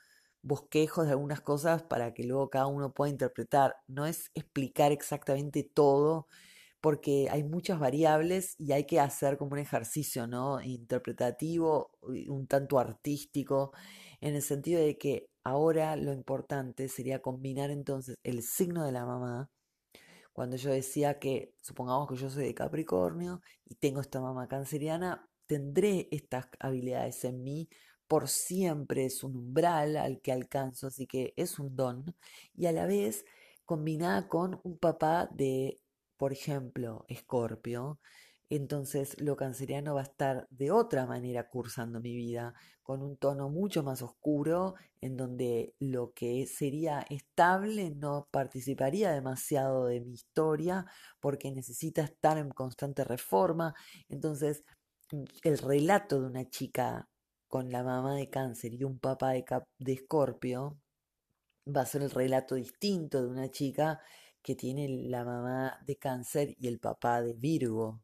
bosquejos 0.42 1.06
de 1.06 1.12
algunas 1.12 1.42
cosas 1.42 1.84
para 1.84 2.14
que 2.14 2.24
luego 2.24 2.50
cada 2.50 2.68
uno 2.68 2.94
pueda 2.94 3.10
interpretar, 3.12 3.76
no 3.88 4.06
es 4.06 4.32
explicar 4.34 4.92
exactamente 4.92 5.64
todo 5.64 6.28
porque 6.82 7.28
hay 7.30 7.44
muchas 7.44 7.80
variables 7.80 8.56
y 8.60 8.72
hay 8.72 8.86
que 8.86 9.00
hacer 9.00 9.38
como 9.38 9.54
un 9.54 9.60
ejercicio, 9.60 10.28
¿no? 10.28 10.62
Interpretativo, 10.62 11.92
un 12.28 12.48
tanto 12.48 12.80
artístico, 12.80 13.74
en 14.22 14.36
el 14.36 14.42
sentido 14.42 14.82
de 14.82 14.98
que 14.98 15.30
ahora 15.44 15.96
lo 15.96 16.14
importante 16.14 16.88
sería 16.90 17.22
combinar 17.22 17.72
entonces 17.72 18.16
el 18.24 18.44
signo 18.44 18.86
de 18.86 18.92
la 18.92 19.06
mamá, 19.06 19.50
cuando 20.34 20.56
yo 20.58 20.72
decía 20.72 21.20
que, 21.20 21.54
supongamos 21.62 22.08
que 22.08 22.16
yo 22.16 22.30
soy 22.30 22.46
de 22.46 22.54
Capricornio 22.54 23.42
y 23.66 23.76
tengo 23.76 24.02
esta 24.02 24.22
mamá 24.22 24.48
canceriana, 24.48 25.28
tendré 25.48 26.08
estas 26.12 26.48
habilidades 26.60 27.24
en 27.26 27.44
mí 27.44 27.70
por 28.08 28.28
siempre, 28.30 29.06
es 29.06 29.24
un 29.24 29.36
umbral 29.36 29.98
al 29.98 30.22
que 30.22 30.32
alcanzo, 30.32 30.88
así 30.88 31.08
que 31.08 31.34
es 31.36 31.60
un 31.60 31.76
don, 31.76 32.16
y 32.56 32.68
a 32.68 32.72
la 32.72 32.86
vez 32.86 33.26
combinada 33.66 34.28
con 34.30 34.62
un 34.64 34.78
papá 34.78 35.28
de 35.34 35.80
por 36.18 36.34
ejemplo, 36.34 37.06
Escorpio, 37.08 38.00
entonces 38.50 39.20
lo 39.20 39.36
canceriano 39.36 39.96
va 39.96 40.02
a 40.02 40.04
estar 40.04 40.48
de 40.50 40.72
otra 40.72 41.06
manera 41.06 41.50
cursando 41.50 42.00
mi 42.00 42.16
vida, 42.16 42.54
con 42.82 43.02
un 43.02 43.18
tono 43.18 43.50
mucho 43.50 43.84
más 43.84 44.02
oscuro, 44.02 44.76
en 45.02 45.18
donde 45.18 45.76
lo 45.80 46.14
que 46.14 46.46
sería 46.48 47.06
estable 47.10 47.92
no 47.92 48.30
participaría 48.32 49.12
demasiado 49.12 49.88
de 49.88 50.00
mi 50.00 50.14
historia, 50.14 50.86
porque 51.20 51.52
necesita 51.52 52.04
estar 52.04 52.38
en 52.38 52.50
constante 52.50 53.04
reforma. 53.04 53.74
Entonces, 54.08 54.64
el 55.44 55.58
relato 55.58 56.22
de 56.22 56.28
una 56.28 56.50
chica 56.50 57.10
con 57.50 57.70
la 57.72 57.84
mamá 57.84 58.16
de 58.16 58.30
cáncer 58.30 58.74
y 58.74 58.84
un 58.84 59.00
papá 59.00 59.32
de, 59.32 59.44
de 59.80 59.94
escorpio 59.94 60.80
va 61.76 61.82
a 61.82 61.86
ser 61.86 62.02
el 62.02 62.12
relato 62.12 62.56
distinto 62.56 63.22
de 63.22 63.28
una 63.28 63.50
chica 63.50 64.00
que 64.48 64.56
tiene 64.56 64.88
la 64.88 65.26
mamá 65.26 65.78
de 65.86 65.98
cáncer 65.98 66.56
y 66.58 66.70
el 66.70 66.80
papá 66.80 67.22
de 67.22 67.34
Virgo. 67.34 68.02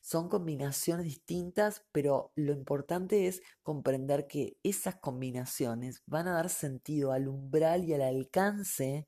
Son 0.00 0.30
combinaciones 0.30 1.04
distintas, 1.04 1.84
pero 1.92 2.32
lo 2.34 2.54
importante 2.54 3.26
es 3.26 3.42
comprender 3.62 4.26
que 4.26 4.56
esas 4.62 4.94
combinaciones 4.96 6.02
van 6.06 6.28
a 6.28 6.32
dar 6.32 6.48
sentido 6.48 7.12
al 7.12 7.28
umbral 7.28 7.84
y 7.84 7.92
al 7.92 8.00
alcance 8.00 9.06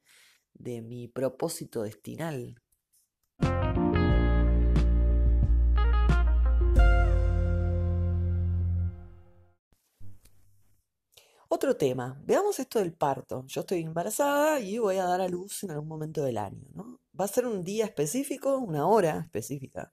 de 0.52 0.82
mi 0.82 1.08
propósito 1.08 1.84
destinal. 1.84 2.60
Otro 11.54 11.76
tema, 11.76 12.20
veamos 12.24 12.58
esto 12.58 12.80
del 12.80 12.94
parto. 12.94 13.44
Yo 13.46 13.60
estoy 13.60 13.82
embarazada 13.82 14.58
y 14.58 14.78
voy 14.78 14.96
a 14.96 15.04
dar 15.04 15.20
a 15.20 15.28
luz 15.28 15.62
en 15.62 15.70
algún 15.70 15.86
momento 15.86 16.24
del 16.24 16.36
año, 16.36 16.66
¿no? 16.74 17.00
Va 17.18 17.26
a 17.26 17.28
ser 17.28 17.46
un 17.46 17.62
día 17.62 17.84
específico, 17.84 18.58
una 18.58 18.88
hora 18.88 19.20
específica, 19.20 19.92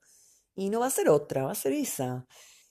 y 0.55 0.71
no 0.71 0.79
va 0.79 0.87
a 0.87 0.89
ser 0.89 1.07
otra, 1.07 1.43
va 1.43 1.51
a 1.51 1.55
ser 1.55 1.73
esa. 1.73 2.25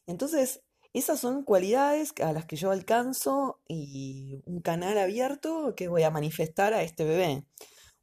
Entonces, 0.08 0.64
esas 0.92 1.20
son 1.20 1.44
cualidades 1.44 2.12
a 2.20 2.32
las 2.32 2.46
que 2.46 2.56
yo 2.56 2.72
alcanzo 2.72 3.60
y 3.68 4.42
un 4.44 4.60
canal 4.60 4.98
abierto 4.98 5.74
que 5.76 5.86
voy 5.86 6.02
a 6.02 6.10
manifestar 6.10 6.74
a 6.74 6.82
este 6.82 7.04
bebé. 7.04 7.46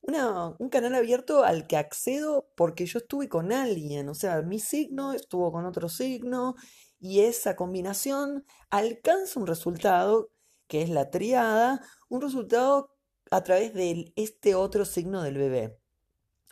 un 0.03 0.69
canal 0.69 0.95
abierto 0.95 1.43
al 1.43 1.67
que 1.67 1.75
accedo 1.75 2.49
porque 2.55 2.85
yo 2.85 2.99
estuve 2.99 3.27
con 3.27 3.51
alguien, 3.51 4.07
o 4.07 4.13
sea, 4.13 4.41
mi 4.41 4.59
signo 4.59 5.11
estuvo 5.11 5.51
con 5.51 5.65
otro 5.65 5.89
signo 5.89 6.55
y 6.97 7.19
esa 7.21 7.57
combinación 7.57 8.45
alcanza 8.69 9.37
un 9.37 9.47
resultado 9.47 10.29
que 10.67 10.81
es 10.81 10.89
la 10.89 11.09
triada, 11.09 11.81
un 12.09 12.21
resultado 12.21 12.95
a 13.31 13.43
través 13.43 13.73
de 13.73 14.13
este 14.15 14.55
otro 14.55 14.85
signo 14.85 15.21
del 15.21 15.37
bebé. 15.37 15.79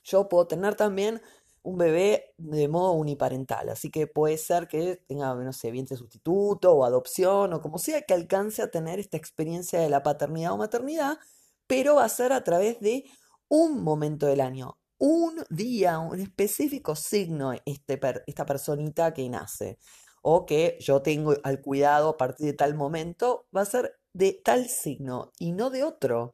Yo 0.03 0.29
puedo 0.29 0.47
tener 0.47 0.75
también 0.75 1.21
un 1.63 1.77
bebé 1.77 2.33
de 2.37 2.67
modo 2.67 2.91
uniparental, 2.91 3.69
así 3.69 3.89
que 3.89 4.05
puede 4.05 4.37
ser 4.37 4.67
que 4.67 4.97
tenga, 5.07 5.33
no 5.33 5.51
sé, 5.51 5.71
vientre 5.71 5.97
sustituto 5.97 6.73
o 6.73 6.85
adopción 6.85 7.53
o 7.53 7.61
como 7.61 7.79
sea 7.79 8.03
que 8.03 8.13
alcance 8.13 8.61
a 8.61 8.69
tener 8.69 8.99
esta 8.99 9.17
experiencia 9.17 9.79
de 9.79 9.89
la 9.89 10.03
paternidad 10.03 10.53
o 10.53 10.57
maternidad, 10.57 11.17
pero 11.65 11.95
va 11.95 12.05
a 12.05 12.09
ser 12.09 12.33
a 12.33 12.43
través 12.43 12.79
de 12.81 13.05
un 13.47 13.83
momento 13.83 14.27
del 14.27 14.41
año, 14.41 14.77
un 14.99 15.43
día, 15.49 15.97
un 15.99 16.19
específico 16.19 16.95
signo, 16.95 17.53
este, 17.65 17.99
esta 18.27 18.45
personita 18.45 19.13
que 19.13 19.27
nace 19.27 19.79
o 20.21 20.45
que 20.45 20.77
yo 20.79 21.01
tengo 21.01 21.33
al 21.43 21.61
cuidado 21.61 22.09
a 22.09 22.17
partir 22.17 22.47
de 22.47 22.53
tal 22.53 22.75
momento, 22.75 23.47
va 23.55 23.61
a 23.61 23.65
ser 23.65 23.99
de 24.15 24.33
tal 24.43 24.67
signo 24.69 25.31
y 25.39 25.51
no 25.53 25.69
de 25.69 25.83
otro, 25.83 26.33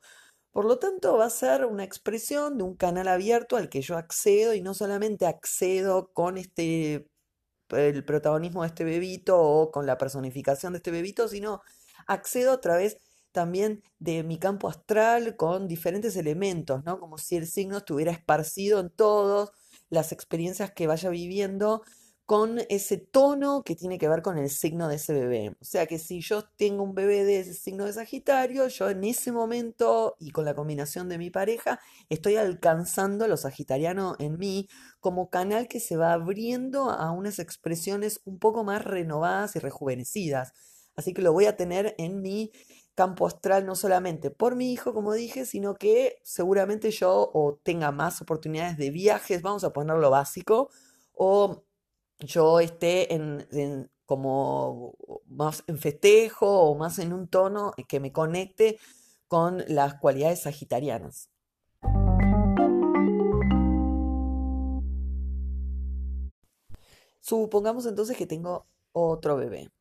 Por 0.52 0.66
lo 0.66 0.80
tanto, 0.80 1.18
va 1.18 1.26
a 1.28 1.32
ser 1.32 1.66
una 1.66 1.84
expresión 1.86 2.58
de 2.60 2.66
un 2.66 2.76
canal 2.78 3.08
abierto 3.10 3.58
al 3.58 3.70
que 3.70 3.82
yo 3.82 3.98
accedo 3.98 4.56
y 4.56 4.62
no 4.62 4.76
solamente 4.76 5.26
accedo 5.28 6.12
con 6.14 6.38
este 6.38 7.08
el 7.70 8.06
protagonismo 8.06 8.64
de 8.64 8.68
este 8.70 8.84
bebito 8.84 9.40
o 9.42 9.72
con 9.72 9.86
la 9.86 9.98
personificación 9.98 10.74
de 10.74 10.78
este 10.78 10.92
bebito, 10.92 11.28
sino 11.28 11.62
accedo 12.08 12.52
a 12.54 12.62
través 12.62 12.98
también 13.32 13.84
de 14.00 14.24
mi 14.24 14.40
campo 14.40 14.68
astral 14.70 15.36
con 15.38 15.68
diferentes 15.68 16.16
elementos, 16.18 16.84
¿no? 16.86 17.00
Como 17.00 17.18
si 17.18 17.38
el 17.38 17.48
signo 17.48 17.78
estuviera 17.78 18.12
esparcido 18.12 18.80
en 18.82 18.90
todas 18.90 19.52
las 19.90 20.12
experiencias 20.12 20.72
que 20.72 20.88
vaya 20.88 21.10
viviendo 21.10 21.84
con 22.32 22.62
ese 22.70 22.96
tono 22.96 23.62
que 23.62 23.76
tiene 23.76 23.98
que 23.98 24.08
ver 24.08 24.22
con 24.22 24.38
el 24.38 24.50
signo 24.50 24.88
de 24.88 24.96
ese 24.96 25.12
bebé. 25.12 25.50
O 25.60 25.66
sea 25.66 25.86
que 25.86 26.00
si 26.00 26.22
yo 26.22 26.46
tengo 26.56 26.82
un 26.82 26.96
bebé 26.96 27.26
de 27.26 27.42
ese 27.42 27.54
signo 27.54 27.84
de 27.84 27.92
Sagitario, 27.92 28.70
yo 28.70 28.90
en 28.90 29.04
ese 29.04 29.34
momento 29.34 30.16
y 30.18 30.32
con 30.32 30.46
la 30.46 30.56
combinación 30.56 31.10
de 31.10 31.18
mi 31.18 31.30
pareja, 31.30 31.82
estoy 32.08 32.38
alcanzando 32.38 33.28
lo 33.28 33.36
sagitariano 33.36 34.16
en 34.18 34.38
mí 34.38 34.70
como 35.02 35.30
canal 35.30 35.68
que 35.68 35.82
se 35.82 35.98
va 35.98 36.14
abriendo 36.14 36.90
a 36.90 37.12
unas 37.12 37.38
expresiones 37.38 38.22
un 38.24 38.40
poco 38.40 38.64
más 38.64 38.82
renovadas 38.86 39.58
y 39.58 39.60
rejuvenecidas. 39.60 40.54
Así 40.96 41.14
que 41.14 41.22
lo 41.22 41.34
voy 41.34 41.48
a 41.48 41.58
tener 41.58 41.96
en 41.98 42.22
mi 42.22 42.54
campo 42.96 43.28
astral 43.28 43.66
no 43.66 43.76
solamente 43.76 44.32
por 44.32 44.56
mi 44.56 44.72
hijo, 44.72 44.94
como 44.94 45.12
dije, 45.12 45.46
sino 45.46 45.76
que 45.76 46.22
seguramente 46.24 46.92
yo 46.92 47.30
o 47.34 47.60
tenga 47.62 47.92
más 47.92 48.22
oportunidades 48.22 48.78
de 48.78 48.90
viajes, 48.90 49.42
vamos 49.42 49.66
a 49.66 49.74
ponerlo 49.74 50.10
básico, 50.10 50.70
o 51.12 51.66
yo 52.22 52.60
esté 52.60 53.14
en, 53.14 53.90
como 54.06 54.96
más 55.28 55.64
en 55.68 55.78
festejo 55.78 56.48
o 56.48 56.76
más 56.76 57.00
en 57.00 57.14
un 57.14 57.28
tono 57.28 57.74
que 57.88 58.00
me 58.00 58.12
conecte 58.12 58.80
con 59.28 59.64
las 59.68 59.96
cualidades 59.96 60.42
sagitarianas. 60.42 61.30
Supongamos 67.20 67.86
entonces 67.86 68.18
que 68.18 68.26
tengo 68.26 68.68
otro 68.92 69.38
bebé. 69.38 69.72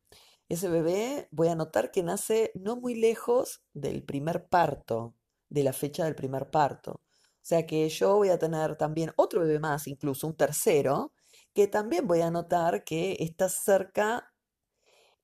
Ese 0.47 0.69
bebé 0.69 1.27
voy 1.31 1.47
a 1.47 1.55
notar 1.55 1.91
que 1.91 2.03
nace 2.03 2.51
no 2.55 2.75
muy 2.75 2.95
lejos 2.95 3.63
del 3.73 4.03
primer 4.03 4.47
parto, 4.47 5.15
de 5.49 5.63
la 5.63 5.73
fecha 5.73 6.05
del 6.05 6.15
primer 6.15 6.49
parto. 6.49 6.91
O 6.93 7.43
sea 7.43 7.65
que 7.65 7.89
yo 7.89 8.17
voy 8.17 8.29
a 8.29 8.37
tener 8.37 8.75
también 8.75 9.11
otro 9.15 9.41
bebé 9.41 9.59
más, 9.59 9.87
incluso 9.87 10.27
un 10.27 10.35
tercero, 10.35 11.13
que 11.53 11.67
también 11.67 12.07
voy 12.07 12.21
a 12.21 12.31
notar 12.31 12.83
que 12.83 13.17
está 13.19 13.49
cerca 13.49 14.31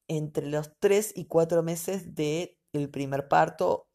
entre 0.08 0.48
los 0.48 0.72
3 0.80 1.14
y 1.16 1.26
4 1.26 1.64
meses 1.64 2.16
del 2.16 2.90
primer 2.92 3.28
parto. 3.28 3.88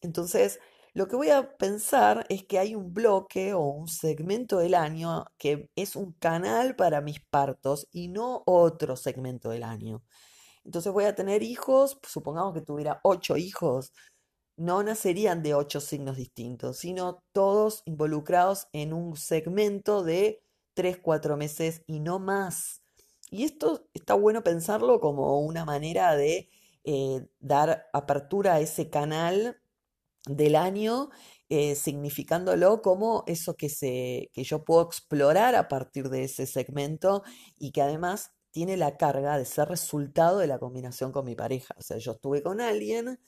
Entonces, 0.00 0.60
lo 0.94 1.08
que 1.08 1.16
voy 1.16 1.30
a 1.30 1.56
pensar 1.58 2.24
es 2.30 2.44
que 2.44 2.58
hay 2.58 2.74
un 2.74 2.94
bloque 2.94 3.52
o 3.52 3.60
un 3.60 3.88
segmento 3.88 4.58
del 4.58 4.74
año 4.74 5.26
que 5.38 5.68
es 5.76 5.94
un 5.94 6.12
canal 6.14 6.74
para 6.74 7.02
mis 7.02 7.20
partos 7.20 7.86
y 7.92 8.08
no 8.08 8.42
otro 8.46 8.96
segmento 8.96 9.50
del 9.50 9.62
año. 9.62 10.02
Entonces 10.64 10.92
voy 10.92 11.04
a 11.04 11.14
tener 11.14 11.42
hijos, 11.42 11.98
supongamos 12.02 12.54
que 12.54 12.62
tuviera 12.62 13.00
ocho 13.04 13.36
hijos, 13.36 13.92
no 14.56 14.82
nacerían 14.82 15.42
de 15.42 15.54
ocho 15.54 15.80
signos 15.80 16.16
distintos, 16.16 16.78
sino 16.78 17.22
todos 17.32 17.82
involucrados 17.84 18.68
en 18.72 18.94
un 18.94 19.16
segmento 19.16 20.02
de 20.02 20.42
tres, 20.76 20.98
cuatro 20.98 21.36
meses 21.36 21.82
y 21.86 22.00
no 22.00 22.20
más. 22.20 22.82
Y 23.30 23.44
esto 23.44 23.88
está 23.94 24.14
bueno 24.14 24.44
pensarlo 24.44 25.00
como 25.00 25.40
una 25.40 25.64
manera 25.64 26.14
de 26.14 26.50
eh, 26.84 27.26
dar 27.40 27.88
apertura 27.92 28.54
a 28.54 28.60
ese 28.60 28.90
canal 28.90 29.56
del 30.26 30.54
año, 30.56 31.10
eh, 31.48 31.76
significándolo 31.76 32.82
como 32.82 33.24
eso 33.26 33.54
que, 33.54 33.68
se, 33.68 34.30
que 34.34 34.44
yo 34.44 34.64
puedo 34.64 34.82
explorar 34.82 35.54
a 35.54 35.68
partir 35.68 36.10
de 36.10 36.24
ese 36.24 36.46
segmento 36.46 37.22
y 37.58 37.72
que 37.72 37.82
además 37.82 38.32
tiene 38.50 38.76
la 38.76 38.96
carga 38.96 39.38
de 39.38 39.44
ser 39.46 39.68
resultado 39.68 40.38
de 40.38 40.46
la 40.46 40.58
combinación 40.58 41.12
con 41.12 41.24
mi 41.24 41.34
pareja. 41.34 41.74
O 41.78 41.82
sea, 41.82 41.98
yo 41.98 42.12
estuve 42.12 42.42
con 42.42 42.60
alguien 42.60 43.18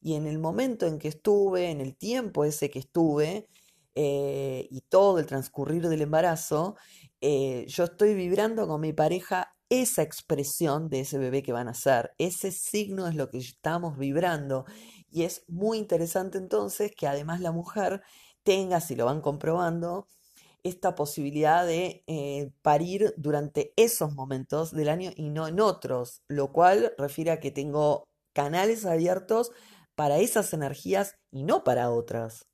y 0.00 0.14
en 0.14 0.26
el 0.26 0.38
momento 0.38 0.86
en 0.86 0.98
que 0.98 1.08
estuve, 1.08 1.70
en 1.70 1.80
el 1.80 1.96
tiempo 1.96 2.44
ese 2.44 2.70
que 2.70 2.78
estuve, 2.80 3.48
eh, 3.96 4.68
y 4.70 4.82
todo 4.82 5.18
el 5.18 5.26
transcurrir 5.26 5.88
del 5.88 6.02
embarazo, 6.02 6.76
eh, 7.20 7.64
yo 7.66 7.84
estoy 7.84 8.14
vibrando 8.14 8.68
con 8.68 8.80
mi 8.80 8.92
pareja 8.92 9.52
esa 9.68 10.02
expresión 10.02 10.88
de 10.88 11.00
ese 11.00 11.18
bebé 11.18 11.42
que 11.42 11.52
van 11.52 11.68
a 11.68 11.74
ser. 11.74 12.12
Ese 12.18 12.52
signo 12.52 13.08
es 13.08 13.14
lo 13.16 13.30
que 13.30 13.38
estamos 13.38 13.98
vibrando. 13.98 14.66
Y 15.10 15.24
es 15.24 15.44
muy 15.48 15.78
interesante 15.78 16.38
entonces 16.38 16.92
que 16.96 17.06
además 17.08 17.40
la 17.40 17.52
mujer 17.52 18.02
tenga, 18.44 18.80
si 18.80 18.94
lo 18.94 19.06
van 19.06 19.20
comprobando, 19.22 20.06
esta 20.62 20.94
posibilidad 20.94 21.66
de 21.66 22.04
eh, 22.06 22.50
parir 22.62 23.14
durante 23.16 23.72
esos 23.76 24.14
momentos 24.14 24.72
del 24.72 24.88
año 24.88 25.10
y 25.16 25.30
no 25.30 25.48
en 25.48 25.60
otros, 25.60 26.22
lo 26.28 26.52
cual 26.52 26.92
refiere 26.98 27.30
a 27.30 27.40
que 27.40 27.50
tengo 27.50 28.04
canales 28.34 28.84
abiertos 28.84 29.52
para 29.94 30.18
esas 30.18 30.52
energías 30.52 31.14
y 31.30 31.44
no 31.44 31.64
para 31.64 31.90
otras. 31.90 32.46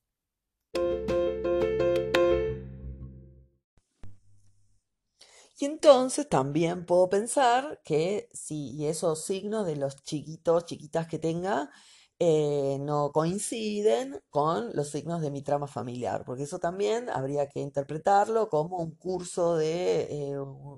Y 5.62 5.64
entonces 5.66 6.28
también 6.28 6.86
puedo 6.86 7.08
pensar 7.08 7.80
que 7.84 8.28
si 8.32 8.84
esos 8.86 9.24
signos 9.24 9.64
de 9.64 9.76
los 9.76 10.02
chiquitos, 10.02 10.66
chiquitas 10.66 11.06
que 11.06 11.20
tenga, 11.20 11.70
eh, 12.18 12.78
no 12.80 13.12
coinciden 13.12 14.20
con 14.30 14.74
los 14.74 14.90
signos 14.90 15.22
de 15.22 15.30
mi 15.30 15.42
trama 15.42 15.68
familiar, 15.68 16.24
porque 16.24 16.44
eso 16.44 16.58
también 16.58 17.08
habría 17.10 17.48
que 17.48 17.60
interpretarlo 17.60 18.48
como 18.48 18.78
un 18.78 18.96
curso 18.96 19.56
de 19.56 20.08
eh, 20.10 20.36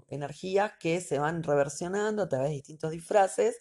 energías 0.09 0.73
que 0.79 1.01
se 1.01 1.19
van 1.19 1.43
reversionando 1.43 2.23
a 2.23 2.29
través 2.29 2.49
de 2.51 2.57
distintos 2.57 2.91
disfraces, 2.91 3.61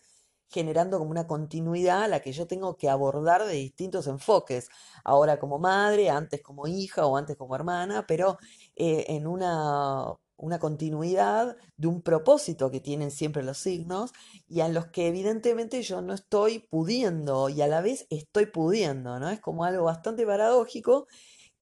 generando 0.53 0.99
como 0.99 1.11
una 1.11 1.27
continuidad 1.27 2.03
a 2.03 2.07
la 2.07 2.21
que 2.21 2.31
yo 2.31 2.47
tengo 2.47 2.77
que 2.77 2.89
abordar 2.89 3.45
de 3.45 3.53
distintos 3.53 4.07
enfoques, 4.07 4.69
ahora 5.03 5.39
como 5.39 5.59
madre, 5.59 6.09
antes 6.09 6.41
como 6.41 6.67
hija 6.67 7.05
o 7.07 7.17
antes 7.17 7.35
como 7.37 7.55
hermana, 7.55 8.05
pero 8.07 8.37
eh, 8.75 9.05
en 9.09 9.27
una 9.27 10.17
una 10.43 10.59
continuidad 10.59 11.55
de 11.77 11.87
un 11.87 12.01
propósito 12.01 12.69
que 12.69 12.81
tienen 12.81 13.11
siempre 13.11 13.43
los 13.43 13.57
signos 13.59 14.11
y 14.47 14.59
a 14.59 14.67
los 14.67 14.87
que 14.87 15.07
evidentemente 15.07 15.81
yo 15.83 16.01
no 16.01 16.13
estoy 16.13 16.59
pudiendo 16.59 17.47
y 17.49 17.61
a 17.61 17.67
la 17.67 17.81
vez 17.81 18.07
estoy 18.09 18.47
pudiendo, 18.47 19.19
¿no? 19.19 19.29
Es 19.29 19.39
como 19.39 19.63
algo 19.63 19.85
bastante 19.85 20.25
paradójico 20.25 21.07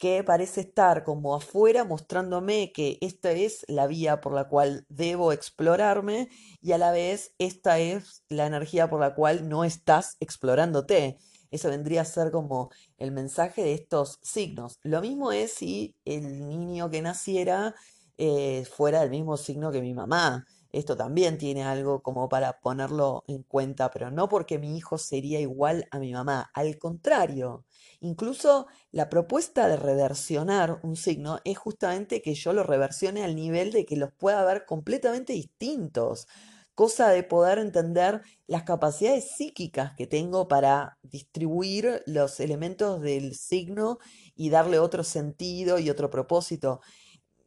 que 0.01 0.23
parece 0.23 0.61
estar 0.61 1.03
como 1.03 1.35
afuera 1.35 1.83
mostrándome 1.83 2.71
que 2.71 2.97
esta 3.01 3.33
es 3.33 3.63
la 3.67 3.85
vía 3.85 4.19
por 4.19 4.33
la 4.33 4.49
cual 4.49 4.83
debo 4.89 5.31
explorarme 5.31 6.27
y 6.59 6.71
a 6.71 6.79
la 6.79 6.91
vez 6.91 7.35
esta 7.37 7.77
es 7.77 8.23
la 8.27 8.47
energía 8.47 8.89
por 8.89 8.99
la 8.99 9.13
cual 9.13 9.47
no 9.47 9.63
estás 9.63 10.17
explorándote. 10.19 11.19
Eso 11.51 11.69
vendría 11.69 12.01
a 12.01 12.05
ser 12.05 12.31
como 12.31 12.71
el 12.97 13.11
mensaje 13.11 13.61
de 13.61 13.75
estos 13.75 14.17
signos. 14.23 14.79
Lo 14.81 15.01
mismo 15.01 15.31
es 15.31 15.53
si 15.53 15.95
el 16.03 16.49
niño 16.49 16.89
que 16.89 17.03
naciera 17.03 17.75
eh, 18.17 18.65
fuera 18.65 19.01
del 19.01 19.11
mismo 19.11 19.37
signo 19.37 19.71
que 19.71 19.81
mi 19.81 19.93
mamá. 19.93 20.47
Esto 20.71 20.95
también 20.95 21.38
tiene 21.38 21.63
algo 21.63 22.01
como 22.01 22.29
para 22.29 22.60
ponerlo 22.62 23.23
en 23.27 23.43
cuenta, 23.43 23.91
pero 23.91 24.10
no 24.10 24.29
porque 24.29 24.57
mi 24.57 24.77
hijo 24.77 24.97
sería 24.97 25.39
igual 25.39 25.88
a 25.91 25.99
mi 25.99 26.13
mamá. 26.13 26.49
Al 26.53 26.77
contrario, 26.77 27.65
incluso 27.99 28.67
la 28.91 29.10
propuesta 29.10 29.67
de 29.67 29.75
reversionar 29.75 30.79
un 30.84 30.95
signo 30.95 31.39
es 31.43 31.57
justamente 31.57 32.21
que 32.21 32.36
yo 32.36 32.53
lo 32.53 32.63
reversione 32.63 33.23
al 33.23 33.36
nivel 33.36 33.71
de 33.71 33.86
que 33.86 33.97
los 33.97 34.12
pueda 34.13 34.45
ver 34.45 34.65
completamente 34.65 35.34
distintos. 35.34 36.27
Cosa 36.73 37.10
de 37.10 37.23
poder 37.23 37.60
entender 37.60 38.21
las 38.47 38.63
capacidades 38.63 39.31
psíquicas 39.36 39.91
que 39.97 40.07
tengo 40.07 40.47
para 40.47 40.97
distribuir 41.03 42.01
los 42.05 42.39
elementos 42.39 43.01
del 43.01 43.36
signo 43.36 43.97
y 44.36 44.49
darle 44.49 44.79
otro 44.79 45.03
sentido 45.03 45.79
y 45.79 45.89
otro 45.89 46.10
propósito 46.10 46.79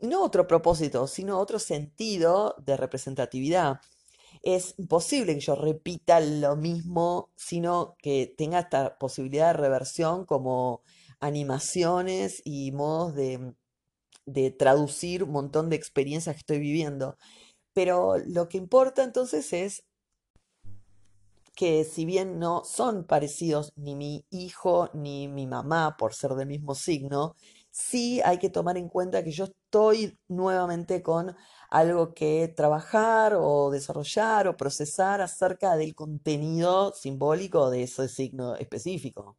no 0.05 0.23
otro 0.23 0.47
propósito, 0.47 1.07
sino 1.07 1.39
otro 1.39 1.59
sentido 1.59 2.55
de 2.65 2.77
representatividad. 2.77 3.81
Es 4.43 4.75
imposible 4.79 5.35
que 5.35 5.41
yo 5.41 5.55
repita 5.55 6.21
lo 6.21 6.57
mismo, 6.57 7.31
sino 7.37 7.97
que 7.99 8.33
tenga 8.37 8.61
esta 8.61 8.99
posibilidad 8.99 9.49
de 9.49 9.63
reversión 9.63 10.27
como 10.27 10.83
animaciones 11.21 12.43
y 12.45 12.73
modos 12.73 13.15
de, 13.15 13.55
de 14.27 14.51
traducir 14.51 15.25
un 15.25 15.33
montón 15.33 15.71
de 15.71 15.77
experiencias 15.77 16.37
que 16.37 16.41
estoy 16.41 16.59
viviendo. 16.59 17.17
Pero 17.75 18.19
lo 18.27 18.49
que 18.49 18.59
importa 18.59 19.03
entonces 19.05 19.53
es 19.53 19.85
que 21.55 21.85
si 21.85 22.05
bien 22.05 22.39
no 22.39 22.65
son 22.65 23.05
parecidos 23.05 23.73
ni 23.77 23.95
mi 23.95 24.27
hijo 24.31 24.91
ni 24.95 25.29
mi 25.29 25.47
mamá 25.47 25.97
por 25.97 26.15
ser 26.15 26.33
del 26.33 26.49
mismo 26.49 26.75
signo, 26.75 27.35
sí 27.71 28.21
hay 28.25 28.39
que 28.39 28.51
tomar 28.51 28.77
en 28.77 28.89
cuenta 28.89 29.25
que 29.25 29.33
yo 29.33 29.45
estoy 29.45 30.19
nuevamente 30.29 31.03
con 31.03 31.37
algo 31.71 32.15
que 32.15 32.53
trabajar 32.57 33.35
o 33.37 33.71
desarrollar 33.71 34.49
o 34.49 34.57
procesar 34.57 35.21
acerca 35.21 35.77
del 35.77 35.95
contenido 35.95 36.93
simbólico 36.93 37.71
de 37.71 37.85
ese 37.85 38.09
signo 38.09 38.55
específico. 38.57 39.37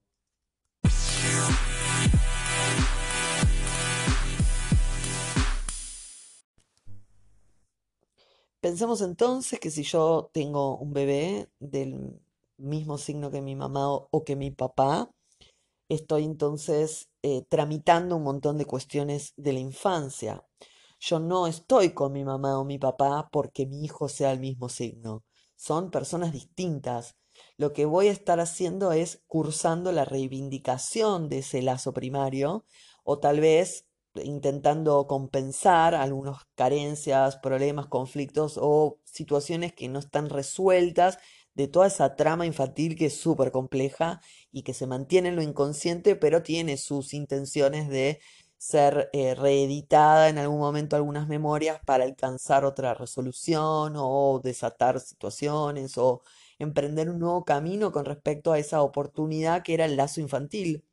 Pensemos 8.66 9.02
entonces 9.02 9.60
que 9.60 9.70
si 9.70 9.84
yo 9.84 10.32
tengo 10.34 10.76
un 10.78 10.92
bebé 10.92 11.52
del 11.60 12.20
mismo 12.58 12.98
signo 12.98 13.30
que 13.30 13.40
mi 13.40 13.56
mamá 13.56 13.92
o, 13.92 14.24
que 14.26 14.36
mi 14.36 14.50
papá, 14.50 15.12
estoy 15.88 16.24
entonces 16.24 17.10
eh, 17.22 17.44
tramitando 17.48 18.16
un 18.16 18.24
montón 18.24 18.58
de 18.58 18.66
cuestiones 18.66 19.34
de 19.38 19.54
la 19.54 19.60
infancia. 19.60 20.44
Yo 21.00 21.20
no 21.20 21.46
estoy 21.46 21.94
con 21.94 22.12
mi 22.12 22.24
mamá 22.24 22.58
o 22.58 22.66
mi 22.66 22.80
papá 22.80 23.30
porque 23.32 23.68
mi 23.68 23.86
hijo 23.86 24.10
sea 24.10 24.32
el 24.32 24.40
mismo 24.40 24.68
signo. 24.68 25.24
Son 25.56 25.92
personas 25.92 26.34
distintas. 26.34 27.14
Lo 27.58 27.72
que 27.72 27.86
voy 27.86 28.08
a 28.08 28.14
estar 28.14 28.40
haciendo 28.40 28.94
es 28.94 29.22
cursando 29.28 29.92
la 29.92 30.06
reivindicación 30.06 31.30
de 31.30 31.38
ese 31.40 31.62
lazo 31.62 31.94
primario 31.94 32.66
o 33.04 33.20
tal 33.20 33.42
vez 33.42 33.86
intentando 34.24 35.08
compensar 35.08 35.96
algunas 35.96 36.44
carencias, 36.56 37.38
problemas, 37.38 37.88
conflictos 37.88 38.58
o 38.62 39.00
situaciones 39.04 39.74
que 39.74 39.90
no 39.90 40.00
están 40.00 40.30
resueltas 40.30 41.20
de 41.54 41.68
toda 41.68 41.88
esa 41.88 42.16
trama 42.16 42.46
infantil 42.46 42.96
que 42.96 43.08
es 43.08 43.18
súper 43.18 43.52
compleja 43.52 44.22
y 44.52 44.64
que 44.64 44.74
se 44.74 44.88
mantiene 44.88 45.30
en 45.30 45.36
lo 45.38 45.42
inconsciente, 45.42 46.16
pero 46.16 46.44
tiene 46.44 46.78
sus 46.78 47.14
intenciones 47.14 47.90
de 47.90 48.20
ser 48.58 49.10
eh, 49.14 49.36
reeditada 49.36 50.30
en 50.30 50.38
algún 50.38 50.60
momento 50.60 50.96
algunas 50.96 51.28
memorias 51.28 51.80
para 51.86 52.04
alcanzar 52.04 52.66
otra 52.66 52.94
resolución 52.94 53.94
o 53.98 54.42
desatar 54.44 55.00
situaciones 55.00 55.98
o 55.98 56.24
emprender 56.60 57.10
un 57.10 57.20
nuevo 57.20 57.46
camino 57.46 57.92
con 57.92 58.06
respecto 58.06 58.52
a 58.52 58.60
esa 58.60 58.82
oportunidad 58.82 59.64
que 59.64 59.74
era 59.74 59.86
el 59.86 59.98
lazo 59.98 60.22
infantil 60.22 60.84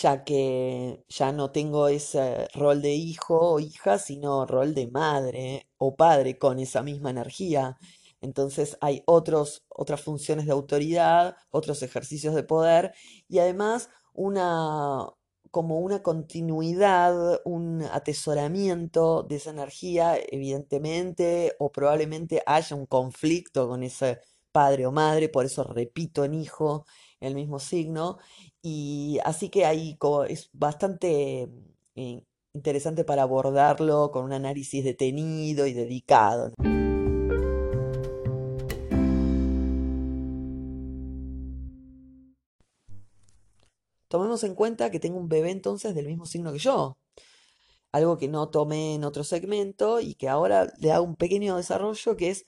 ya 0.00 0.24
que 0.24 1.04
ya 1.08 1.32
no 1.32 1.50
tengo 1.52 1.88
ese 1.88 2.48
rol 2.54 2.82
de 2.82 2.92
hijo 2.94 3.38
o 3.54 3.60
hija, 3.60 3.98
sino 3.98 4.46
rol 4.46 4.74
de 4.74 4.88
madre 4.88 5.68
o 5.78 5.96
padre 5.96 6.38
con 6.38 6.58
esa 6.58 6.82
misma 6.82 7.10
energía. 7.10 7.78
Entonces 8.20 8.76
hay 8.80 9.02
otros, 9.06 9.64
otras 9.68 10.00
funciones 10.02 10.46
de 10.46 10.52
autoridad, 10.52 11.36
otros 11.50 11.82
ejercicios 11.82 12.34
de 12.34 12.42
poder 12.42 12.92
y 13.28 13.38
además 13.38 13.88
una, 14.12 15.08
como 15.50 15.80
una 15.80 16.02
continuidad, 16.02 17.40
un 17.44 17.82
atesoramiento 17.82 19.22
de 19.22 19.36
esa 19.36 19.50
energía, 19.50 20.18
evidentemente, 20.30 21.54
o 21.58 21.72
probablemente 21.72 22.42
haya 22.46 22.76
un 22.76 22.86
conflicto 22.86 23.68
con 23.68 23.82
ese 23.82 24.20
padre 24.52 24.86
o 24.86 24.92
madre, 24.92 25.28
por 25.28 25.44
eso 25.44 25.64
repito 25.64 26.24
en 26.24 26.34
hijo 26.34 26.86
el 27.20 27.34
mismo 27.34 27.58
signo, 27.58 28.18
y 28.62 29.18
así 29.24 29.48
que 29.48 29.64
ahí 29.64 29.98
es 30.28 30.50
bastante 30.52 31.48
eh, 31.94 32.22
interesante 32.54 33.04
para 33.04 33.22
abordarlo 33.22 34.10
con 34.10 34.24
un 34.24 34.32
análisis 34.32 34.84
detenido 34.84 35.66
y 35.66 35.72
dedicado. 35.72 36.52
Tomemos 44.08 44.44
en 44.44 44.54
cuenta 44.54 44.90
que 44.90 45.00
tengo 45.00 45.18
un 45.18 45.28
bebé 45.28 45.50
entonces 45.50 45.94
del 45.94 46.06
mismo 46.06 46.26
signo 46.26 46.52
que 46.52 46.58
yo, 46.58 46.96
algo 47.92 48.18
que 48.18 48.28
no 48.28 48.48
tomé 48.48 48.94
en 48.94 49.04
otro 49.04 49.24
segmento 49.24 50.00
y 50.00 50.14
que 50.14 50.28
ahora 50.28 50.72
le 50.78 50.92
hago 50.92 51.04
un 51.04 51.16
pequeño 51.16 51.56
desarrollo 51.56 52.16
que 52.16 52.30
es 52.30 52.46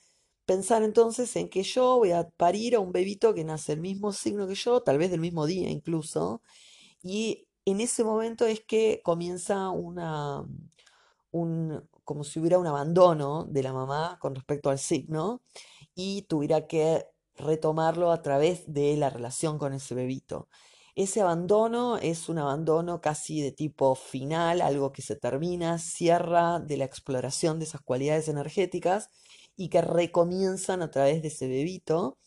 pensar 0.49 0.81
entonces 0.81 1.35
en 1.35 1.47
que 1.47 1.61
yo 1.61 1.97
voy 1.97 2.11
a 2.11 2.27
parir 2.27 2.73
a 2.75 2.79
un 2.79 2.91
bebito 2.91 3.35
que 3.35 3.43
nace 3.43 3.73
del 3.73 3.81
mismo 3.81 4.11
signo 4.11 4.47
que 4.47 4.55
yo, 4.55 4.81
tal 4.81 4.97
vez 4.97 5.11
del 5.11 5.19
mismo 5.19 5.45
día 5.45 5.69
incluso, 5.69 6.41
y 7.03 7.47
en 7.65 7.81
ese 7.81 8.03
momento 8.03 8.47
es 8.47 8.59
que 8.61 8.99
comienza 9.03 9.69
una, 9.69 10.43
un, 11.29 11.87
como 12.03 12.23
si 12.23 12.39
hubiera 12.39 12.57
un 12.57 12.65
abandono 12.65 13.45
de 13.45 13.61
la 13.61 13.73
mamá 13.73 14.17
con 14.19 14.33
respecto 14.33 14.71
al 14.71 14.79
signo 14.79 15.43
y 15.93 16.23
tuviera 16.23 16.65
que 16.65 17.05
retomarlo 17.35 18.11
a 18.11 18.23
través 18.23 18.63
de 18.73 18.97
la 18.97 19.11
relación 19.11 19.59
con 19.59 19.73
ese 19.73 19.93
bebito. 19.93 20.49
Ese 20.95 21.21
abandono 21.21 21.97
es 21.99 22.27
un 22.27 22.39
abandono 22.39 23.01
casi 23.01 23.39
de 23.39 23.51
tipo 23.51 23.93
final, 23.93 24.61
algo 24.61 24.91
que 24.93 25.03
se 25.03 25.15
termina, 25.15 25.77
cierra 25.77 26.59
de 26.59 26.77
la 26.77 26.85
exploración 26.85 27.59
de 27.59 27.65
esas 27.65 27.81
cualidades 27.81 28.27
energéticas 28.29 29.11
y 29.59 29.67
que 29.67 29.81
recomienzan 29.81 30.81
a 30.81 30.89
través 30.89 31.21
de 31.21 31.27
ese 31.27 31.49
bebito, 31.49 32.17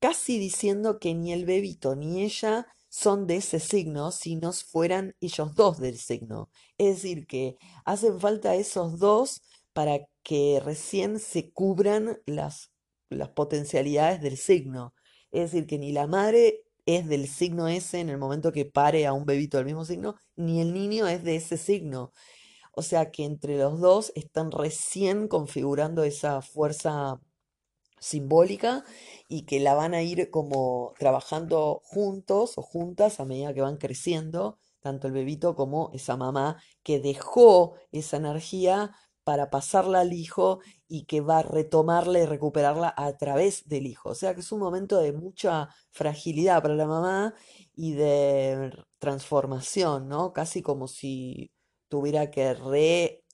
casi 0.00 0.38
diciendo 0.38 0.98
que 0.98 1.14
ni 1.14 1.32
el 1.32 1.46
bebito 1.46 1.96
ni 1.96 2.22
ella 2.22 2.66
son 2.90 3.26
de 3.26 3.36
ese 3.36 3.58
signo 3.58 4.12
si 4.12 4.36
no 4.36 4.52
fueran 4.52 5.16
ellos 5.22 5.54
dos 5.54 5.78
del 5.78 5.98
signo. 5.98 6.50
Es 6.76 6.96
decir, 6.96 7.26
que 7.26 7.56
hacen 7.86 8.20
falta 8.20 8.54
esos 8.54 8.98
dos 8.98 9.40
para 9.72 10.00
que 10.22 10.60
recién 10.62 11.20
se 11.20 11.50
cubran 11.52 12.20
las, 12.26 12.70
las 13.08 13.30
potencialidades 13.30 14.20
del 14.20 14.36
signo. 14.36 14.92
Es 15.30 15.52
decir, 15.52 15.66
que 15.66 15.78
ni 15.78 15.92
la 15.92 16.06
madre 16.06 16.64
es 16.84 17.08
del 17.08 17.28
signo 17.28 17.66
ese 17.68 18.00
en 18.00 18.10
el 18.10 18.18
momento 18.18 18.52
que 18.52 18.66
pare 18.66 19.06
a 19.06 19.14
un 19.14 19.24
bebito 19.24 19.56
del 19.56 19.64
mismo 19.64 19.86
signo, 19.86 20.16
ni 20.36 20.60
el 20.60 20.74
niño 20.74 21.08
es 21.08 21.24
de 21.24 21.36
ese 21.36 21.56
signo. 21.56 22.12
O 22.78 22.82
sea 22.82 23.10
que 23.10 23.24
entre 23.24 23.58
los 23.58 23.80
dos 23.80 24.12
están 24.14 24.52
recién 24.52 25.26
configurando 25.26 26.04
esa 26.04 26.42
fuerza 26.42 27.20
simbólica 27.98 28.84
y 29.26 29.46
que 29.46 29.58
la 29.58 29.74
van 29.74 29.94
a 29.94 30.02
ir 30.02 30.30
como 30.30 30.94
trabajando 30.96 31.80
juntos 31.82 32.56
o 32.56 32.62
juntas 32.62 33.18
a 33.18 33.24
medida 33.24 33.52
que 33.52 33.62
van 33.62 33.78
creciendo, 33.78 34.60
tanto 34.78 35.08
el 35.08 35.12
bebito 35.12 35.56
como 35.56 35.90
esa 35.92 36.16
mamá 36.16 36.62
que 36.84 37.00
dejó 37.00 37.74
esa 37.90 38.18
energía 38.18 38.92
para 39.24 39.50
pasarla 39.50 40.02
al 40.02 40.12
hijo 40.12 40.60
y 40.86 41.06
que 41.06 41.20
va 41.20 41.38
a 41.38 41.42
retomarla 41.42 42.20
y 42.20 42.26
recuperarla 42.26 42.94
a 42.96 43.16
través 43.16 43.68
del 43.68 43.88
hijo. 43.88 44.10
O 44.10 44.14
sea 44.14 44.34
que 44.34 44.40
es 44.42 44.52
un 44.52 44.60
momento 44.60 44.98
de 45.00 45.12
mucha 45.12 45.68
fragilidad 45.90 46.62
para 46.62 46.76
la 46.76 46.86
mamá 46.86 47.34
y 47.74 47.94
de 47.94 48.70
transformación, 49.00 50.08
¿no? 50.08 50.32
Casi 50.32 50.62
como 50.62 50.86
si 50.86 51.50
tuviera 51.88 52.30
que 52.30 52.54
re 52.54 53.24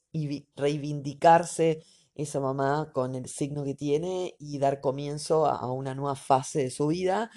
reivindicarse 0.57 1.83
esa 2.15 2.41
mamá 2.41 2.93
con 2.93 3.15
el 3.17 3.29
signo 3.29 3.65
que 3.65 3.75
tiene 3.75 4.37
y 4.39 4.59
dar 4.59 4.81
comienzo 4.81 5.47
a 5.47 5.73
una 5.73 5.95
nueva 5.95 6.15
fase 6.15 6.61
de 6.65 6.71
su 6.71 6.87
vida 6.89 7.31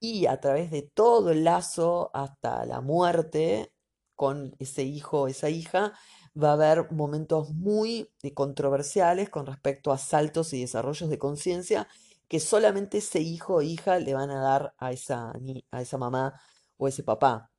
y 0.00 0.26
a 0.26 0.40
través 0.40 0.70
de 0.70 0.82
todo 0.82 1.30
el 1.30 1.44
lazo 1.44 2.10
hasta 2.14 2.64
la 2.66 2.80
muerte 2.80 3.72
con 4.16 4.54
ese 4.58 4.82
hijo 4.82 5.22
o 5.22 5.28
esa 5.28 5.50
hija 5.50 5.94
va 6.40 6.50
a 6.50 6.52
haber 6.54 6.92
momentos 6.92 7.50
muy 7.54 8.10
eh, 8.22 8.34
controversiales 8.34 9.30
con 9.30 9.46
respecto 9.46 9.92
a 9.92 9.98
saltos 9.98 10.52
y 10.52 10.60
desarrollos 10.60 11.10
de 11.10 11.18
conciencia 11.18 11.88
que 12.28 12.40
solamente 12.40 12.98
ese 12.98 13.20
hijo 13.20 13.56
o 13.56 13.62
hija 13.62 13.98
le 13.98 14.14
van 14.14 14.30
a 14.30 14.40
dar 14.40 14.74
a 14.78 14.92
esa, 14.92 15.32
a 15.70 15.82
esa 15.82 15.98
mamá 15.98 16.40
o 16.76 16.88
ese 16.88 17.02
papá. 17.02 17.49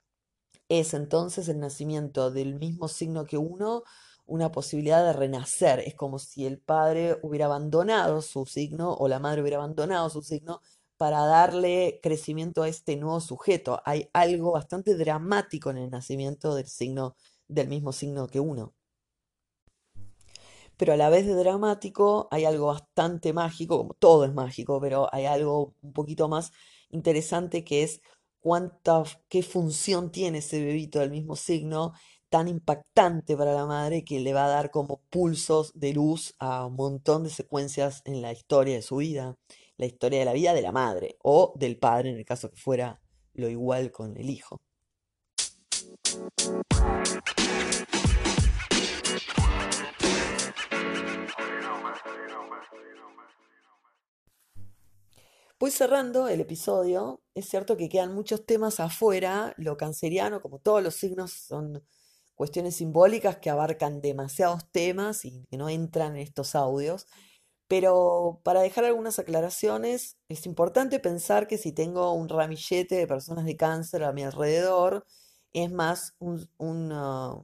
Es 0.73 0.93
entonces 0.93 1.49
el 1.49 1.59
nacimiento 1.59 2.31
del 2.31 2.55
mismo 2.55 2.87
signo 2.87 3.25
que 3.25 3.37
uno 3.37 3.83
una 4.25 4.53
posibilidad 4.53 5.03
de 5.03 5.11
renacer. 5.11 5.79
Es 5.81 5.95
como 5.95 6.17
si 6.17 6.45
el 6.45 6.59
padre 6.59 7.19
hubiera 7.23 7.47
abandonado 7.47 8.21
su 8.21 8.45
signo 8.45 8.93
o 8.93 9.09
la 9.09 9.19
madre 9.19 9.41
hubiera 9.41 9.57
abandonado 9.57 10.09
su 10.09 10.21
signo 10.21 10.61
para 10.95 11.25
darle 11.25 11.99
crecimiento 12.01 12.63
a 12.63 12.69
este 12.69 12.95
nuevo 12.95 13.19
sujeto. 13.19 13.81
Hay 13.83 14.09
algo 14.13 14.53
bastante 14.53 14.95
dramático 14.95 15.71
en 15.71 15.77
el 15.77 15.89
nacimiento 15.89 16.55
del 16.55 16.67
signo 16.67 17.17
del 17.49 17.67
mismo 17.67 17.91
signo 17.91 18.27
que 18.27 18.39
uno. 18.39 18.73
Pero 20.77 20.93
a 20.93 20.95
la 20.95 21.09
vez 21.09 21.27
de 21.27 21.35
dramático 21.35 22.29
hay 22.31 22.45
algo 22.45 22.67
bastante 22.67 23.33
mágico, 23.33 23.77
como 23.77 23.93
todo 23.95 24.23
es 24.23 24.33
mágico, 24.33 24.79
pero 24.79 25.13
hay 25.13 25.25
algo 25.25 25.75
un 25.81 25.91
poquito 25.91 26.29
más 26.29 26.53
interesante 26.91 27.65
que 27.65 27.83
es 27.83 28.01
cuánta, 28.41 29.03
qué 29.29 29.43
función 29.43 30.11
tiene 30.11 30.39
ese 30.39 30.63
bebito 30.63 30.99
del 30.99 31.11
mismo 31.11 31.35
signo 31.35 31.93
tan 32.29 32.47
impactante 32.47 33.35
para 33.35 33.53
la 33.53 33.65
madre 33.65 34.03
que 34.03 34.19
le 34.19 34.33
va 34.33 34.45
a 34.45 34.49
dar 34.49 34.71
como 34.71 35.01
pulsos 35.09 35.71
de 35.75 35.93
luz 35.93 36.33
a 36.39 36.65
un 36.65 36.75
montón 36.75 37.23
de 37.23 37.29
secuencias 37.29 38.01
en 38.05 38.21
la 38.21 38.31
historia 38.31 38.75
de 38.75 38.81
su 38.81 38.97
vida, 38.97 39.37
la 39.77 39.85
historia 39.85 40.19
de 40.19 40.25
la 40.25 40.33
vida 40.33 40.53
de 40.53 40.61
la 40.61 40.71
madre 40.71 41.17
o 41.23 41.53
del 41.55 41.77
padre 41.77 42.09
en 42.09 42.17
el 42.17 42.25
caso 42.25 42.49
que 42.49 42.57
fuera 42.57 43.01
lo 43.33 43.49
igual 43.49 43.91
con 43.91 44.17
el 44.17 44.29
hijo. 44.29 44.61
Voy 55.61 55.69
cerrando 55.69 56.27
el 56.27 56.41
episodio. 56.41 57.21
Es 57.35 57.47
cierto 57.47 57.77
que 57.77 57.87
quedan 57.87 58.15
muchos 58.15 58.47
temas 58.47 58.79
afuera. 58.79 59.53
Lo 59.57 59.77
canceriano, 59.77 60.41
como 60.41 60.57
todos 60.57 60.81
los 60.81 60.95
signos, 60.95 61.33
son 61.33 61.83
cuestiones 62.33 62.77
simbólicas 62.77 63.37
que 63.37 63.51
abarcan 63.51 64.01
demasiados 64.01 64.71
temas 64.71 65.23
y 65.23 65.45
que 65.51 65.57
no 65.57 65.69
entran 65.69 66.15
en 66.15 66.23
estos 66.23 66.55
audios. 66.55 67.05
Pero 67.67 68.41
para 68.43 68.61
dejar 68.61 68.85
algunas 68.85 69.19
aclaraciones, 69.19 70.17
es 70.29 70.47
importante 70.47 70.99
pensar 70.99 71.45
que 71.45 71.59
si 71.59 71.71
tengo 71.71 72.11
un 72.11 72.27
ramillete 72.27 72.95
de 72.95 73.05
personas 73.05 73.45
de 73.45 73.55
cáncer 73.55 74.03
a 74.03 74.13
mi 74.13 74.23
alrededor, 74.23 75.05
es 75.53 75.71
más 75.71 76.15
un, 76.17 76.49
una 76.57 77.35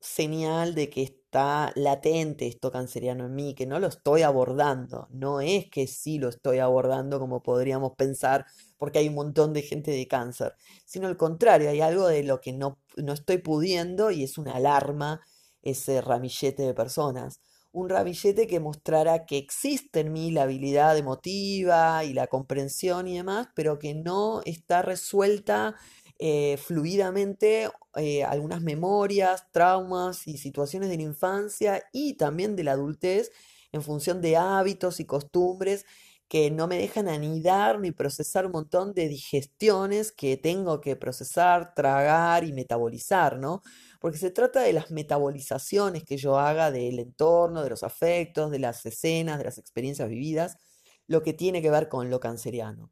señal 0.00 0.74
de 0.74 0.88
que 0.88 1.17
está 1.28 1.72
latente 1.74 2.46
esto 2.46 2.70
canceriano 2.70 3.26
en 3.26 3.34
mí, 3.34 3.54
que 3.54 3.66
no 3.66 3.78
lo 3.78 3.86
estoy 3.88 4.22
abordando. 4.22 5.08
No 5.10 5.42
es 5.42 5.68
que 5.70 5.86
sí 5.86 6.18
lo 6.18 6.30
estoy 6.30 6.58
abordando 6.58 7.20
como 7.20 7.42
podríamos 7.42 7.92
pensar, 7.96 8.46
porque 8.78 9.00
hay 9.00 9.08
un 9.08 9.14
montón 9.14 9.52
de 9.52 9.60
gente 9.60 9.90
de 9.90 10.08
cáncer, 10.08 10.54
sino 10.86 11.06
al 11.06 11.18
contrario, 11.18 11.68
hay 11.68 11.82
algo 11.82 12.08
de 12.08 12.22
lo 12.22 12.40
que 12.40 12.54
no, 12.54 12.78
no 12.96 13.12
estoy 13.12 13.38
pudiendo 13.38 14.10
y 14.10 14.24
es 14.24 14.38
una 14.38 14.54
alarma 14.54 15.20
ese 15.60 16.00
ramillete 16.00 16.62
de 16.62 16.72
personas. 16.72 17.40
Un 17.72 17.90
ramillete 17.90 18.46
que 18.46 18.60
mostrará 18.60 19.26
que 19.26 19.36
existe 19.36 20.00
en 20.00 20.12
mí 20.12 20.30
la 20.30 20.44
habilidad 20.44 20.96
emotiva 20.96 22.02
y 22.04 22.14
la 22.14 22.26
comprensión 22.28 23.06
y 23.06 23.18
demás, 23.18 23.48
pero 23.54 23.78
que 23.78 23.94
no 23.94 24.40
está 24.46 24.80
resuelta 24.80 25.76
eh, 26.18 26.56
fluidamente 26.58 27.70
eh, 27.96 28.24
algunas 28.24 28.60
memorias, 28.62 29.44
traumas 29.52 30.26
y 30.26 30.38
situaciones 30.38 30.90
de 30.90 30.96
la 30.96 31.02
infancia 31.04 31.84
y 31.92 32.14
también 32.14 32.56
de 32.56 32.64
la 32.64 32.72
adultez 32.72 33.30
en 33.72 33.82
función 33.82 34.20
de 34.20 34.36
hábitos 34.36 35.00
y 35.00 35.04
costumbres 35.04 35.84
que 36.28 36.50
no 36.50 36.66
me 36.68 36.76
dejan 36.76 37.08
anidar 37.08 37.80
ni 37.80 37.90
procesar 37.90 38.46
un 38.46 38.52
montón 38.52 38.92
de 38.94 39.08
digestiones 39.08 40.12
que 40.12 40.36
tengo 40.36 40.80
que 40.80 40.94
procesar, 40.96 41.74
tragar 41.74 42.44
y 42.44 42.52
metabolizar, 42.52 43.38
¿no? 43.38 43.62
Porque 44.00 44.18
se 44.18 44.30
trata 44.30 44.60
de 44.60 44.74
las 44.74 44.90
metabolizaciones 44.90 46.04
que 46.04 46.18
yo 46.18 46.38
haga 46.38 46.70
del 46.70 46.98
entorno, 46.98 47.62
de 47.62 47.70
los 47.70 47.82
afectos, 47.82 48.50
de 48.50 48.58
las 48.58 48.84
escenas, 48.84 49.38
de 49.38 49.44
las 49.44 49.58
experiencias 49.58 50.08
vividas, 50.08 50.58
lo 51.06 51.22
que 51.22 51.32
tiene 51.32 51.62
que 51.62 51.70
ver 51.70 51.88
con 51.88 52.10
lo 52.10 52.20
canceriano. 52.20 52.90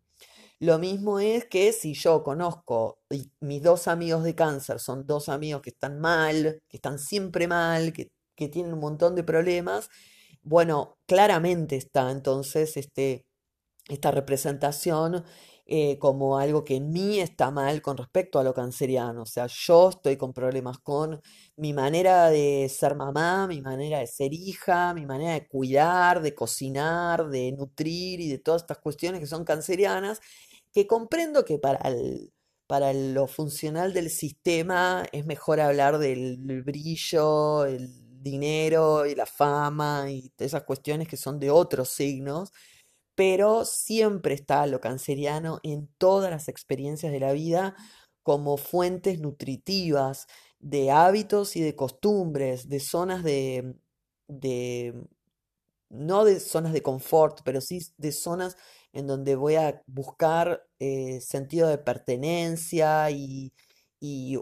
Lo 0.58 0.78
mismo 0.78 1.20
es 1.20 1.44
que 1.44 1.72
si 1.72 1.94
yo 1.94 2.22
conozco 2.22 2.98
y 3.10 3.30
mis 3.40 3.62
dos 3.62 3.88
amigos 3.88 4.24
de 4.24 4.34
cáncer 4.34 4.80
son 4.80 5.06
dos 5.06 5.28
amigos 5.28 5.60
que 5.62 5.70
están 5.70 6.00
mal, 6.00 6.62
que 6.68 6.76
están 6.78 6.98
siempre 6.98 7.46
mal, 7.46 7.92
que, 7.92 8.10
tienen 8.50 8.74
un 8.74 8.80
montón 8.80 9.14
de 9.14 9.24
problemas, 9.24 9.88
bueno, 10.42 10.98
claramente 11.06 11.76
está 11.76 12.10
entonces 12.10 12.76
este, 12.76 13.26
esta 13.88 14.10
representación 14.10 15.24
eh, 15.68 15.98
como 15.98 16.38
algo 16.38 16.64
que 16.64 16.76
en 16.76 16.90
mí 16.92 17.18
está 17.18 17.50
mal 17.50 17.82
con 17.82 17.96
respecto 17.96 18.38
a 18.38 18.44
lo 18.44 18.54
canceriano. 18.54 19.22
O 19.22 19.26
sea, 19.26 19.48
yo 19.48 19.88
estoy 19.90 20.16
con 20.16 20.32
problemas 20.32 20.78
con 20.78 21.20
mi 21.56 21.72
manera 21.72 22.30
de 22.30 22.68
ser 22.68 22.94
mamá, 22.94 23.48
mi 23.48 23.60
manera 23.60 23.98
de 23.98 24.06
ser 24.06 24.32
hija, 24.32 24.94
mi 24.94 25.06
manera 25.06 25.32
de 25.32 25.48
cuidar, 25.48 26.22
de 26.22 26.34
cocinar, 26.36 27.28
de 27.28 27.50
nutrir 27.52 28.20
y 28.20 28.28
de 28.28 28.38
todas 28.38 28.62
estas 28.62 28.78
cuestiones 28.78 29.20
que 29.20 29.26
son 29.26 29.44
cancerianas, 29.44 30.20
que 30.76 30.86
comprendo 30.86 31.46
que 31.46 31.58
para 31.58 31.80
para 32.66 32.92
lo 32.92 33.26
funcional 33.28 33.94
del 33.94 34.10
sistema 34.10 35.06
es 35.10 35.24
mejor 35.24 35.58
hablar 35.58 35.96
del 35.96 36.62
brillo, 36.64 37.64
el 37.64 37.88
dinero 38.22 39.06
y 39.06 39.14
la 39.14 39.24
fama 39.24 40.10
y 40.10 40.30
esas 40.36 40.64
cuestiones 40.64 41.08
que 41.08 41.16
son 41.16 41.40
de 41.40 41.50
otros 41.50 41.88
signos 41.88 42.52
pero 43.14 43.64
siempre 43.64 44.34
está 44.34 44.66
lo 44.66 44.78
canceriano 44.82 45.60
en 45.62 45.88
todas 45.96 46.30
las 46.30 46.46
experiencias 46.48 47.10
de 47.10 47.20
la 47.20 47.32
vida 47.32 47.74
como 48.22 48.58
fuentes 48.58 49.18
nutritivas 49.18 50.26
de 50.58 50.90
hábitos 50.90 51.56
y 51.56 51.62
de 51.62 51.74
costumbres, 51.74 52.68
de 52.68 52.80
zonas 52.80 53.24
de, 53.24 53.78
no 55.88 56.24
de 56.26 56.40
zonas 56.40 56.74
de 56.74 56.82
confort, 56.82 57.40
pero 57.44 57.62
sí 57.62 57.80
de 57.96 58.12
zonas 58.12 58.58
en 58.96 59.06
donde 59.06 59.36
voy 59.36 59.56
a 59.56 59.82
buscar 59.86 60.66
eh, 60.78 61.20
sentido 61.20 61.68
de 61.68 61.78
pertenencia 61.78 63.10
y, 63.10 63.52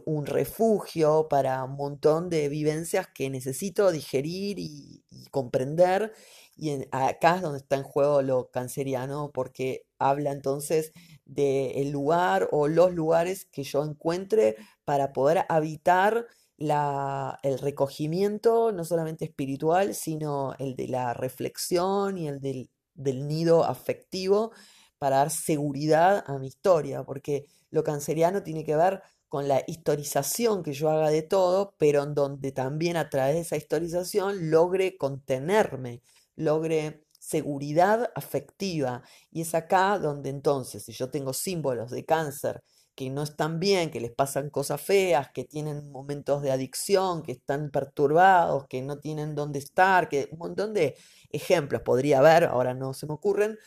un 0.05 0.27
refugio 0.27 1.27
para 1.31 1.65
un 1.65 1.77
montón 1.77 2.29
de 2.29 2.51
vivencias 2.51 3.09
que 3.15 3.31
necesito 3.31 3.91
digerir 3.93 4.59
y 4.59 5.03
comprender 5.31 6.13
y 6.57 6.87
acá 6.93 7.37
es 7.37 7.43
donde 7.43 7.59
está 7.59 7.77
en 7.77 7.83
juego 7.83 8.23
lo 8.23 8.51
canceriano, 8.51 9.31
porque 9.33 9.87
habla 9.99 10.31
entonces 10.33 10.93
del 11.25 11.91
lugar 11.91 12.49
o 12.53 12.69
los 12.69 12.93
lugares 12.93 13.47
que 13.47 13.65
yo 13.65 13.85
encuentre 13.85 14.57
para 14.85 15.13
poder 15.13 15.47
habitar 15.49 16.27
el 16.59 17.59
recogimiento, 17.59 18.71
no 18.73 18.85
solamente 18.85 19.25
espiritual, 19.25 19.95
sino 19.95 20.55
el 20.59 20.77
de 20.77 20.89
la 20.89 21.13
reflexión 21.15 22.19
y 22.19 22.29
el 22.29 22.41
del, 22.41 22.71
del 22.95 23.27
nido 23.27 23.65
afectivo 23.65 24.53
para 24.99 25.17
dar 25.19 25.31
seguridad 25.31 26.25
a 26.27 26.39
mi 26.39 26.47
historia, 26.47 27.05
porque 27.05 27.47
lo 27.71 27.85
canceriano 27.85 28.43
tiene 28.43 28.65
que 28.65 28.77
ver 28.77 29.03
con 29.29 29.49
la 29.49 29.63
historización 29.67 30.63
que 30.63 30.73
yo 30.73 30.91
haga 30.91 31.11
de 31.11 31.23
todo, 31.23 31.75
pero 31.77 32.05
en 32.05 32.15
donde 32.15 32.53
también 32.53 32.97
a 32.97 33.11
través 33.11 33.35
de 33.35 33.41
esa 33.41 33.57
historización 33.57 34.51
logre 34.51 34.97
contenerme, 34.97 36.03
logre 36.37 37.05
seguridad 37.19 38.13
afectiva. 38.15 39.03
Y 39.31 39.41
es 39.41 39.55
acá 39.55 39.99
donde 39.99 40.31
entonces, 40.31 40.85
si 40.85 40.93
yo 40.93 41.11
tengo 41.11 41.33
símbolos 41.33 41.91
de 41.91 42.05
cáncer 42.05 42.63
que 42.95 43.11
no 43.11 43.23
están 43.23 43.61
bien, 43.61 43.91
que 43.91 44.01
les 44.01 44.13
pasan 44.13 44.51
cosas 44.51 44.81
feas, 44.81 45.31
que 45.33 45.45
tienen 45.45 45.91
momentos 45.91 46.43
de 46.43 46.51
adicción, 46.53 47.23
que 47.23 47.33
están 47.33 47.71
perturbados, 47.71 48.67
que 48.69 48.83
no 48.83 48.99
tienen 48.99 49.35
dónde 49.35 49.59
estar, 49.59 50.09
que 50.09 50.29
un 50.33 50.39
montón 50.39 50.75
de 50.75 50.97
ejemplos 51.31 51.83
podría 51.83 52.21
haber, 52.21 52.45
ahora 52.45 52.75
no 52.75 52.95
se 52.95 53.07
me 53.07 53.15
ocurren. 53.15 53.59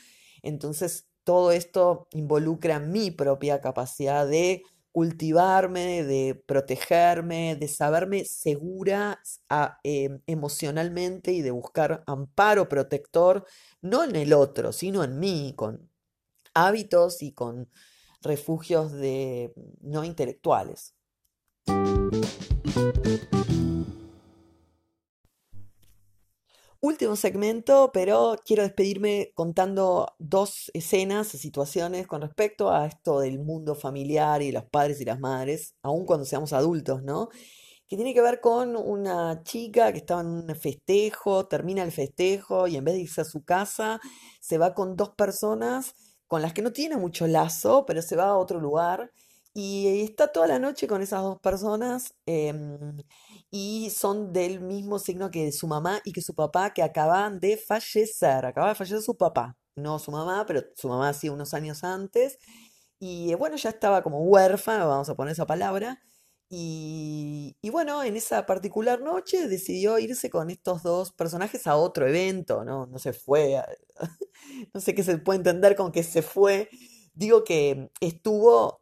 Entonces, 0.43 1.07
todo 1.23 1.51
esto 1.51 2.07
involucra 2.11 2.79
mi 2.79 3.11
propia 3.11 3.59
capacidad 3.61 4.27
de 4.27 4.63
cultivarme, 4.97 6.03
de 6.03 6.41
protegerme, 6.47 7.55
de 7.55 7.67
saberme 7.67 8.25
segura 8.25 9.21
ah, 9.49 9.77
em, 9.83 10.21
emocionalmente 10.25 11.33
y 11.33 11.41
de 11.43 11.51
buscar 11.51 12.03
amparo 12.07 12.67
protector, 12.67 13.45
no 13.81 14.03
en 14.03 14.15
el 14.15 14.33
otro, 14.33 14.71
sino 14.71 15.03
en 15.03 15.19
mí, 15.19 15.53
con 15.55 15.91
hábitos 16.55 17.21
y 17.21 17.33
con 17.33 17.69
refugios 18.21 18.91
de 18.91 19.53
no 19.81 20.03
intelectuales. 20.03 20.93
Último 26.79 27.15
segmento, 27.15 27.89
pero 27.91 28.35
quiero 28.45 28.61
despedirme 28.61 29.31
contando 29.33 30.13
dos 30.19 30.69
escenas, 30.75 31.27
situaciones 31.27 32.05
con 32.05 32.21
respecto 32.21 32.71
a 32.71 32.85
esto 32.85 33.19
del 33.19 33.39
mundo 33.39 33.73
familiar 33.73 34.43
y 34.43 34.51
los 34.51 34.63
padres 34.65 35.01
y 35.01 35.05
las 35.05 35.19
madres, 35.19 35.75
aun 35.81 36.05
cuando 36.05 36.23
seamos 36.25 36.53
adultos, 36.53 37.01
¿no? 37.01 37.29
Que 37.87 37.95
tiene 37.95 38.13
que 38.13 38.21
ver 38.21 38.41
con 38.41 38.75
una 38.75 39.41
chica 39.43 39.91
que 39.91 39.97
estaba 39.97 40.21
en 40.21 40.27
un 40.27 40.55
festejo, 40.55 41.47
termina 41.47 41.81
el 41.83 41.91
festejo 41.91 42.67
y 42.67 42.75
en 42.75 42.83
vez 42.85 42.93
de 42.93 43.01
irse 43.01 43.21
a 43.21 43.25
su 43.25 43.43
casa, 43.43 43.99
se 44.39 44.59
va 44.59 44.75
con 44.75 44.95
dos 44.95 45.09
personas 45.15 45.95
con 46.27 46.41
las 46.41 46.53
que 46.53 46.61
no 46.61 46.71
tiene 46.73 46.97
mucho 46.97 47.27
lazo, 47.27 47.85
pero 47.85 48.01
se 48.01 48.15
va 48.15 48.25
a 48.25 48.37
otro 48.37 48.59
lugar 48.59 49.11
y 49.53 50.03
está 50.03 50.27
toda 50.31 50.45
la 50.47 50.59
noche 50.59 50.87
con 50.87 51.01
esas 51.01 51.23
dos 51.23 51.39
personas. 51.39 52.13
Em, 52.27 52.97
y 53.49 53.89
son 53.89 54.31
del 54.33 54.61
mismo 54.61 54.99
signo 54.99 55.31
que 55.31 55.51
su 55.51 55.67
mamá 55.67 55.99
y 56.05 56.13
que 56.13 56.21
su 56.21 56.35
papá, 56.35 56.73
que 56.73 56.83
acaban 56.83 57.39
de 57.39 57.57
fallecer. 57.57 58.45
Acaba 58.45 58.69
de 58.69 58.75
fallecer 58.75 59.01
su 59.01 59.17
papá, 59.17 59.57
no 59.75 59.97
su 59.99 60.11
mamá, 60.11 60.45
pero 60.45 60.61
su 60.75 60.87
mamá 60.89 61.09
hacía 61.09 61.31
unos 61.31 61.53
años 61.55 61.83
antes. 61.83 62.37
Y 62.99 63.31
eh, 63.31 63.35
bueno, 63.35 63.55
ya 63.57 63.69
estaba 63.71 64.03
como 64.03 64.19
huérfana, 64.23 64.85
vamos 64.85 65.09
a 65.09 65.15
poner 65.15 65.31
esa 65.33 65.47
palabra. 65.47 65.99
Y, 66.49 67.57
bueno, 67.71 68.03
en 68.03 68.15
esa 68.15 68.45
particular 68.45 69.01
noche 69.01 69.47
decidió 69.49 69.99
irse 69.99 70.29
con 70.29 70.49
estos 70.49 70.81
dos 70.81 71.11
personajes 71.11 71.67
a 71.67 71.75
otro 71.75 72.07
evento, 72.07 72.63
¿no? 72.63 72.85
No 72.85 72.99
se 72.99 73.11
fue, 73.13 73.61
no 74.73 74.79
sé 74.79 74.95
qué 74.95 75.03
se 75.03 75.17
puede 75.17 75.37
entender 75.37 75.75
con 75.75 75.91
que 75.91 76.03
se 76.03 76.21
fue. 76.21 76.69
Digo 77.13 77.43
que 77.43 77.89
estuvo 77.99 78.81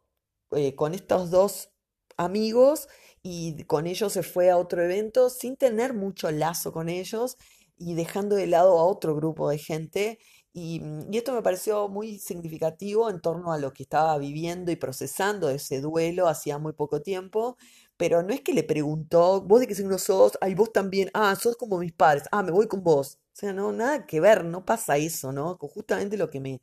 eh, 0.52 0.76
con 0.76 0.94
estos 0.94 1.30
dos 1.30 1.70
amigos 2.16 2.88
y 3.22 3.64
con 3.64 3.86
ellos 3.88 4.12
se 4.12 4.22
fue 4.22 4.50
a 4.50 4.58
otro 4.58 4.82
evento 4.82 5.28
sin 5.30 5.56
tener 5.56 5.92
mucho 5.94 6.30
lazo 6.30 6.72
con 6.72 6.88
ellos 6.88 7.36
y 7.76 7.94
dejando 7.94 8.36
de 8.36 8.46
lado 8.46 8.78
a 8.78 8.84
otro 8.84 9.16
grupo 9.16 9.50
de 9.50 9.58
gente. 9.58 10.18
Y, 10.58 10.80
mm, 10.80 11.12
y, 11.12 11.18
esto 11.18 11.34
me 11.34 11.42
pareció 11.42 11.86
muy 11.88 12.18
significativo 12.18 13.10
en 13.10 13.20
torno 13.20 13.52
a 13.52 13.58
lo 13.58 13.74
que 13.74 13.82
estaba 13.82 14.16
viviendo 14.16 14.72
y 14.72 14.76
procesando 14.76 15.50
ese 15.50 15.82
duelo 15.82 16.28
hacía 16.28 16.56
muy 16.58 16.72
poco 16.72 17.02
tiempo. 17.02 17.58
Pero 17.98 18.22
no 18.22 18.32
es 18.32 18.40
que 18.40 18.54
le 18.54 18.62
preguntó, 18.62 19.42
vos 19.42 19.60
de 19.60 19.66
qué 19.66 19.74
signo 19.74 19.98
sos, 19.98 20.38
ay, 20.40 20.54
vos 20.54 20.72
también, 20.72 21.10
ah, 21.12 21.36
sos 21.36 21.56
como 21.58 21.78
mis 21.78 21.92
padres, 21.92 22.24
ah, 22.32 22.42
me 22.42 22.52
voy 22.52 22.68
con 22.68 22.82
vos. 22.82 23.18
O 23.34 23.36
sea, 23.36 23.52
no, 23.52 23.70
nada 23.72 24.06
que 24.06 24.18
ver, 24.20 24.44
no 24.46 24.64
pasa 24.64 24.96
eso, 24.96 25.30
¿no? 25.32 25.58
Justamente 25.60 26.16
lo 26.16 26.30
que 26.30 26.40
me 26.40 26.62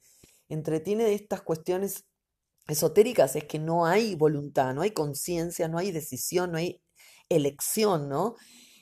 entretiene 0.50 1.04
de 1.04 1.14
estas 1.14 1.42
cuestiones 1.44 2.06
esotéricas 2.68 3.36
es 3.36 3.46
que 3.46 3.60
no 3.60 3.86
hay 3.86 4.16
voluntad, 4.16 4.74
no 4.74 4.82
hay 4.82 4.92
conciencia, 4.92 5.68
no 5.68 5.78
hay 5.78 5.92
decisión, 5.92 6.52
no 6.52 6.58
hay 6.58 6.82
elección, 7.30 8.10
¿no? 8.10 8.36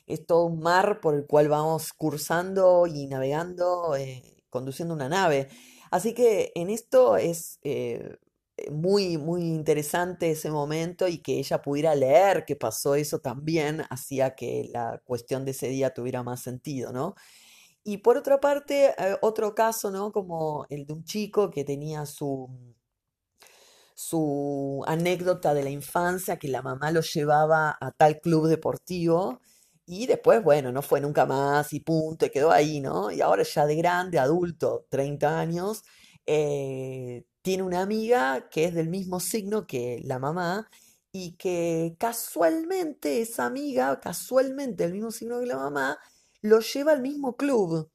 Es 0.06 0.26
todo 0.26 0.46
un 0.46 0.60
mar 0.60 1.00
por 1.00 1.14
el 1.14 1.26
cual 1.26 1.48
vamos 1.48 1.92
cursando 1.92 2.86
y 2.86 3.06
navegando, 3.08 3.96
eh, 3.96 4.41
conduciendo 4.52 4.94
una 4.94 5.08
nave. 5.08 5.48
Así 5.90 6.14
que 6.14 6.52
en 6.54 6.70
esto 6.70 7.16
es, 7.16 7.58
eh, 7.62 8.18
muy, 8.70 9.16
muy 9.18 9.42
interesante 9.42 10.30
ese 10.30 10.50
momento 10.50 11.08
y 11.08 11.18
que 11.18 11.38
ella 11.38 11.62
pudiera 11.62 11.94
leer 11.94 12.44
que 12.44 12.56
pasó 12.56 12.94
eso 12.94 13.18
también 13.20 13.82
hacía 13.90 14.34
que 14.34 14.68
la 14.72 15.00
cuestión 15.04 15.44
de 15.44 15.52
ese 15.52 15.68
día 15.68 15.94
tuviera 15.94 16.22
más 16.22 16.42
sentido, 16.42 16.92
¿no? 16.92 17.14
Y 17.84 17.98
por 17.98 18.16
otra 18.16 18.40
parte, 18.40 18.94
eh, 18.98 19.16
otro 19.22 19.54
caso, 19.54 19.90
¿no? 19.90 20.12
Como 20.12 20.66
el 20.70 20.86
de 20.86 20.92
un 20.94 21.04
chico 21.04 21.50
que 21.50 21.64
tenía 21.64 22.06
su, 22.06 22.48
su 23.94 24.82
anécdota 24.86 25.54
de 25.54 25.64
la 25.64 25.70
infancia, 25.70 26.38
que 26.38 26.48
la 26.48 26.62
mamá 26.62 26.90
lo 26.90 27.00
llevaba 27.00 27.76
a 27.80 27.90
tal 27.92 28.20
club 28.20 28.48
deportivo 28.48 29.40
y 29.86 30.06
después, 30.06 30.42
bueno, 30.42 30.72
no 30.72 30.82
fue 30.82 31.00
nunca 31.00 31.26
más 31.26 31.72
y 31.72 31.80
punto, 31.80 32.26
y 32.26 32.30
quedó 32.30 32.52
ahí, 32.52 32.80
¿no? 32.80 33.10
Y 33.10 33.20
ahora 33.20 33.42
ya 33.42 33.66
de 33.66 33.76
grande, 33.76 34.18
adulto, 34.18 34.86
30 34.90 35.40
años, 35.40 35.82
eh, 36.26 37.24
tiene 37.42 37.62
una 37.64 37.82
amiga 37.82 38.48
que 38.50 38.66
es 38.66 38.74
del 38.74 38.88
mismo 38.88 39.20
signo 39.20 39.66
que 39.66 40.00
la 40.04 40.18
mamá 40.18 40.68
y 41.12 41.36
que 41.36 41.96
casualmente 41.98 43.20
esa 43.20 43.46
amiga, 43.46 44.00
casualmente 44.00 44.84
el 44.84 44.92
mismo 44.92 45.10
signo 45.10 45.40
que 45.40 45.46
la 45.46 45.56
mamá, 45.56 45.98
lo 46.42 46.60
lleva 46.60 46.92
al 46.92 47.02
mismo 47.02 47.36
club 47.36 47.90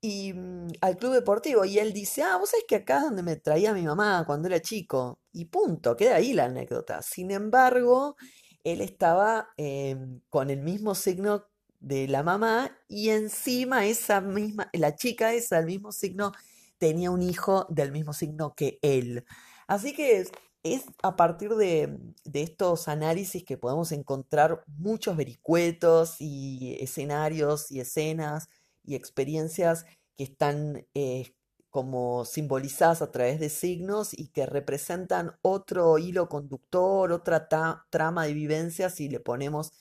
y 0.00 0.32
mm, 0.32 0.68
al 0.80 0.96
club 0.96 1.12
deportivo 1.14 1.64
y 1.64 1.78
él 1.78 1.92
dice, 1.92 2.22
ah, 2.22 2.36
vos 2.38 2.50
sabés 2.50 2.64
que 2.68 2.76
acá 2.76 2.98
es 2.98 3.04
donde 3.04 3.22
me 3.22 3.36
traía 3.36 3.74
mi 3.74 3.82
mamá 3.82 4.24
cuando 4.26 4.48
era 4.48 4.60
chico 4.60 5.20
y 5.32 5.46
punto, 5.46 5.96
queda 5.96 6.16
ahí 6.16 6.32
la 6.32 6.46
anécdota. 6.46 7.02
Sin 7.02 7.30
embargo, 7.30 8.16
él 8.64 8.80
estaba 8.80 9.48
em, 9.56 10.20
con 10.30 10.50
el 10.50 10.60
mismo 10.60 10.94
signo 10.94 11.46
de 11.80 12.08
la 12.08 12.22
mamá 12.22 12.76
y 12.88 13.10
encima 13.10 13.86
esa 13.86 14.20
misma, 14.20 14.68
la 14.72 14.96
chica 14.96 15.32
esa 15.32 15.56
del 15.56 15.66
mismo 15.66 15.92
signo 15.92 16.32
tenía 16.78 17.10
un 17.10 17.22
hijo 17.22 17.66
del 17.70 17.92
mismo 17.92 18.12
signo 18.12 18.54
que 18.54 18.78
él. 18.82 19.24
Así 19.66 19.94
que 19.94 20.20
es, 20.62 20.84
a 21.02 21.16
partir 21.16 21.54
de, 21.54 21.98
de, 22.24 22.42
estos 22.42 22.88
análisis 22.88 23.44
que 23.44 23.56
podemos 23.56 23.92
encontrar 23.92 24.62
muchos 24.66 25.16
vericuetos 25.16 26.16
y 26.20 26.76
escenarios 26.80 27.70
y 27.70 27.80
escenas 27.80 28.48
y 28.84 28.94
experiencias 28.94 29.86
que 30.16 30.24
están 30.24 30.86
eh, 30.94 31.34
como 31.70 32.24
simbolizadas 32.24 33.00
a 33.00 33.10
través 33.12 33.40
de 33.40 33.48
signos 33.48 34.12
y 34.12 34.28
que 34.28 34.44
representan 34.44 35.38
otro 35.42 35.98
hilo 35.98 36.28
conductor, 36.28 37.12
otra 37.12 37.48
trama 37.90 38.26
de 38.26 38.34
vivencias 38.34 39.00
y 39.00 39.08
le 39.08 39.20
ponemos 39.20 39.72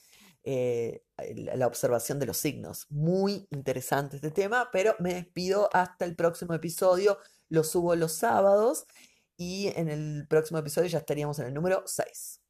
eh, 0.44 1.04
la 1.54 1.68
observación 1.68 2.20
de 2.20 2.28
los 2.28 2.38
signos. 2.38 2.86
Muy 2.90 3.48
interesante 3.52 4.18
este 4.18 4.32
tema, 4.32 4.70
pero 4.72 4.96
me 5.00 5.16
despido 5.16 5.70
hasta 5.74 6.06
el 6.06 6.16
próximo 6.16 6.54
episodio. 6.54 7.18
Lo 7.50 7.64
subo 7.64 7.96
los 7.96 8.14
sábados 8.14 8.86
y 9.36 9.68
en 9.76 9.90
el 9.90 10.28
próximo 10.30 10.60
episodio 10.60 10.90
ya 10.90 11.00
estaríamos 11.00 11.40
en 11.40 11.48
el 11.48 11.54
número 11.54 11.84
6. 11.86 12.42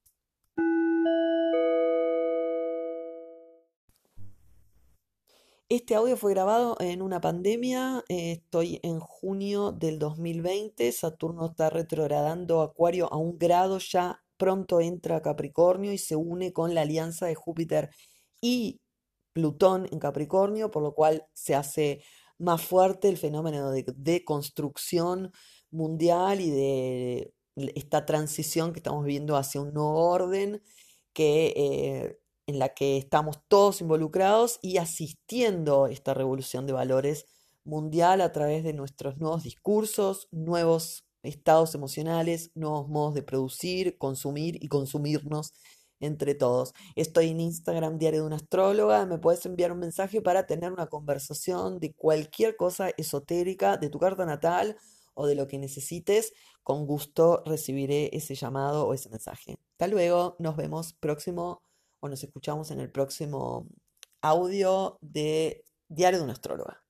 Este 5.71 5.93
audio 5.93 6.17
fue 6.17 6.33
grabado 6.33 6.75
en 6.79 7.03
una 7.03 7.21
pandemia, 7.21 8.03
eh, 8.09 8.31
estoy 8.31 8.79
en 8.81 8.99
junio 8.99 9.71
del 9.71 9.99
2020, 9.99 10.91
Saturno 10.91 11.45
está 11.45 11.69
retrogradando 11.69 12.63
Acuario 12.63 13.07
a 13.13 13.17
un 13.17 13.37
grado, 13.37 13.77
ya 13.77 14.23
pronto 14.37 14.81
entra 14.81 15.21
Capricornio 15.21 15.93
y 15.93 15.99
se 15.99 16.15
une 16.15 16.53
con 16.53 16.73
la 16.73 16.81
alianza 16.81 17.27
de 17.27 17.35
Júpiter 17.35 17.91
y 18.41 18.81
Plutón 19.31 19.87
en 19.91 19.99
Capricornio, 19.99 20.71
por 20.71 20.81
lo 20.81 20.95
cual 20.95 21.27
se 21.33 21.53
hace 21.53 22.01
más 22.39 22.63
fuerte 22.63 23.07
el 23.07 23.17
fenómeno 23.17 23.69
de, 23.71 24.23
construcción 24.25 25.31
mundial 25.69 26.41
y 26.41 26.49
de 26.49 27.33
esta 27.75 28.07
transición 28.07 28.73
que 28.73 28.79
estamos 28.79 29.05
viviendo 29.05 29.37
hacia 29.37 29.61
un 29.61 29.71
nuevo 29.75 30.09
orden 30.09 30.63
que 31.13 31.53
eh, 31.55 32.19
en 32.49 32.57
la 32.57 32.69
que 32.69 32.97
estamos 32.97 33.37
todos 33.47 33.79
involucrados 33.79 34.57
y 34.63 34.77
asistiendo 34.77 35.85
a 35.85 35.91
esta 35.91 36.15
revolución 36.15 36.65
de 36.65 36.73
valores 36.73 37.27
mundial 37.63 38.21
a 38.21 38.31
través 38.31 38.63
de 38.63 38.73
nuestros 38.73 39.19
nuevos 39.19 39.43
discursos, 39.43 40.27
nuevos 40.31 41.05
estados 41.21 41.75
emocionales, 41.75 42.49
nuevos 42.55 42.89
modos 42.89 43.13
de 43.13 43.21
producir, 43.21 43.99
consumir 43.99 44.57
y 44.63 44.67
consumirnos 44.67 45.53
entre 45.99 46.33
todos. 46.33 46.73
Estoy 46.95 47.29
en 47.29 47.39
Instagram 47.41 47.99
Diario 47.99 48.21
de 48.21 48.27
una 48.27 48.37
Astróloga, 48.37 49.05
me 49.05 49.19
puedes 49.19 49.45
enviar 49.45 49.71
un 49.71 49.79
mensaje 49.79 50.19
para 50.19 50.47
tener 50.47 50.71
una 50.71 50.87
conversación 50.87 51.79
de 51.79 51.93
cualquier 51.93 52.55
cosa 52.55 52.89
esotérica 52.97 53.77
de 53.77 53.89
tu 53.89 53.99
carta 53.99 54.25
natal 54.25 54.75
o 55.13 55.27
de 55.27 55.35
lo 55.35 55.47
que 55.47 55.59
necesites. 55.59 56.33
Con 56.63 56.87
gusto 56.87 57.43
recibiré 57.45 58.09
ese 58.11 58.33
llamado 58.33 58.87
o 58.87 58.95
ese 58.95 59.09
mensaje. 59.09 59.59
Hasta 59.73 59.87
luego, 59.87 60.35
nos 60.39 60.55
vemos 60.55 60.93
próximo 60.93 61.61
o 61.99 62.09
nos 62.09 62.23
escuchamos 62.23 62.71
en 62.71 62.79
el 62.79 62.91
próximo 62.91 63.67
audio 64.21 64.97
de 65.01 65.63
Diario 65.87 66.19
de 66.19 66.23
una 66.25 66.33
Astróloga. 66.33 66.83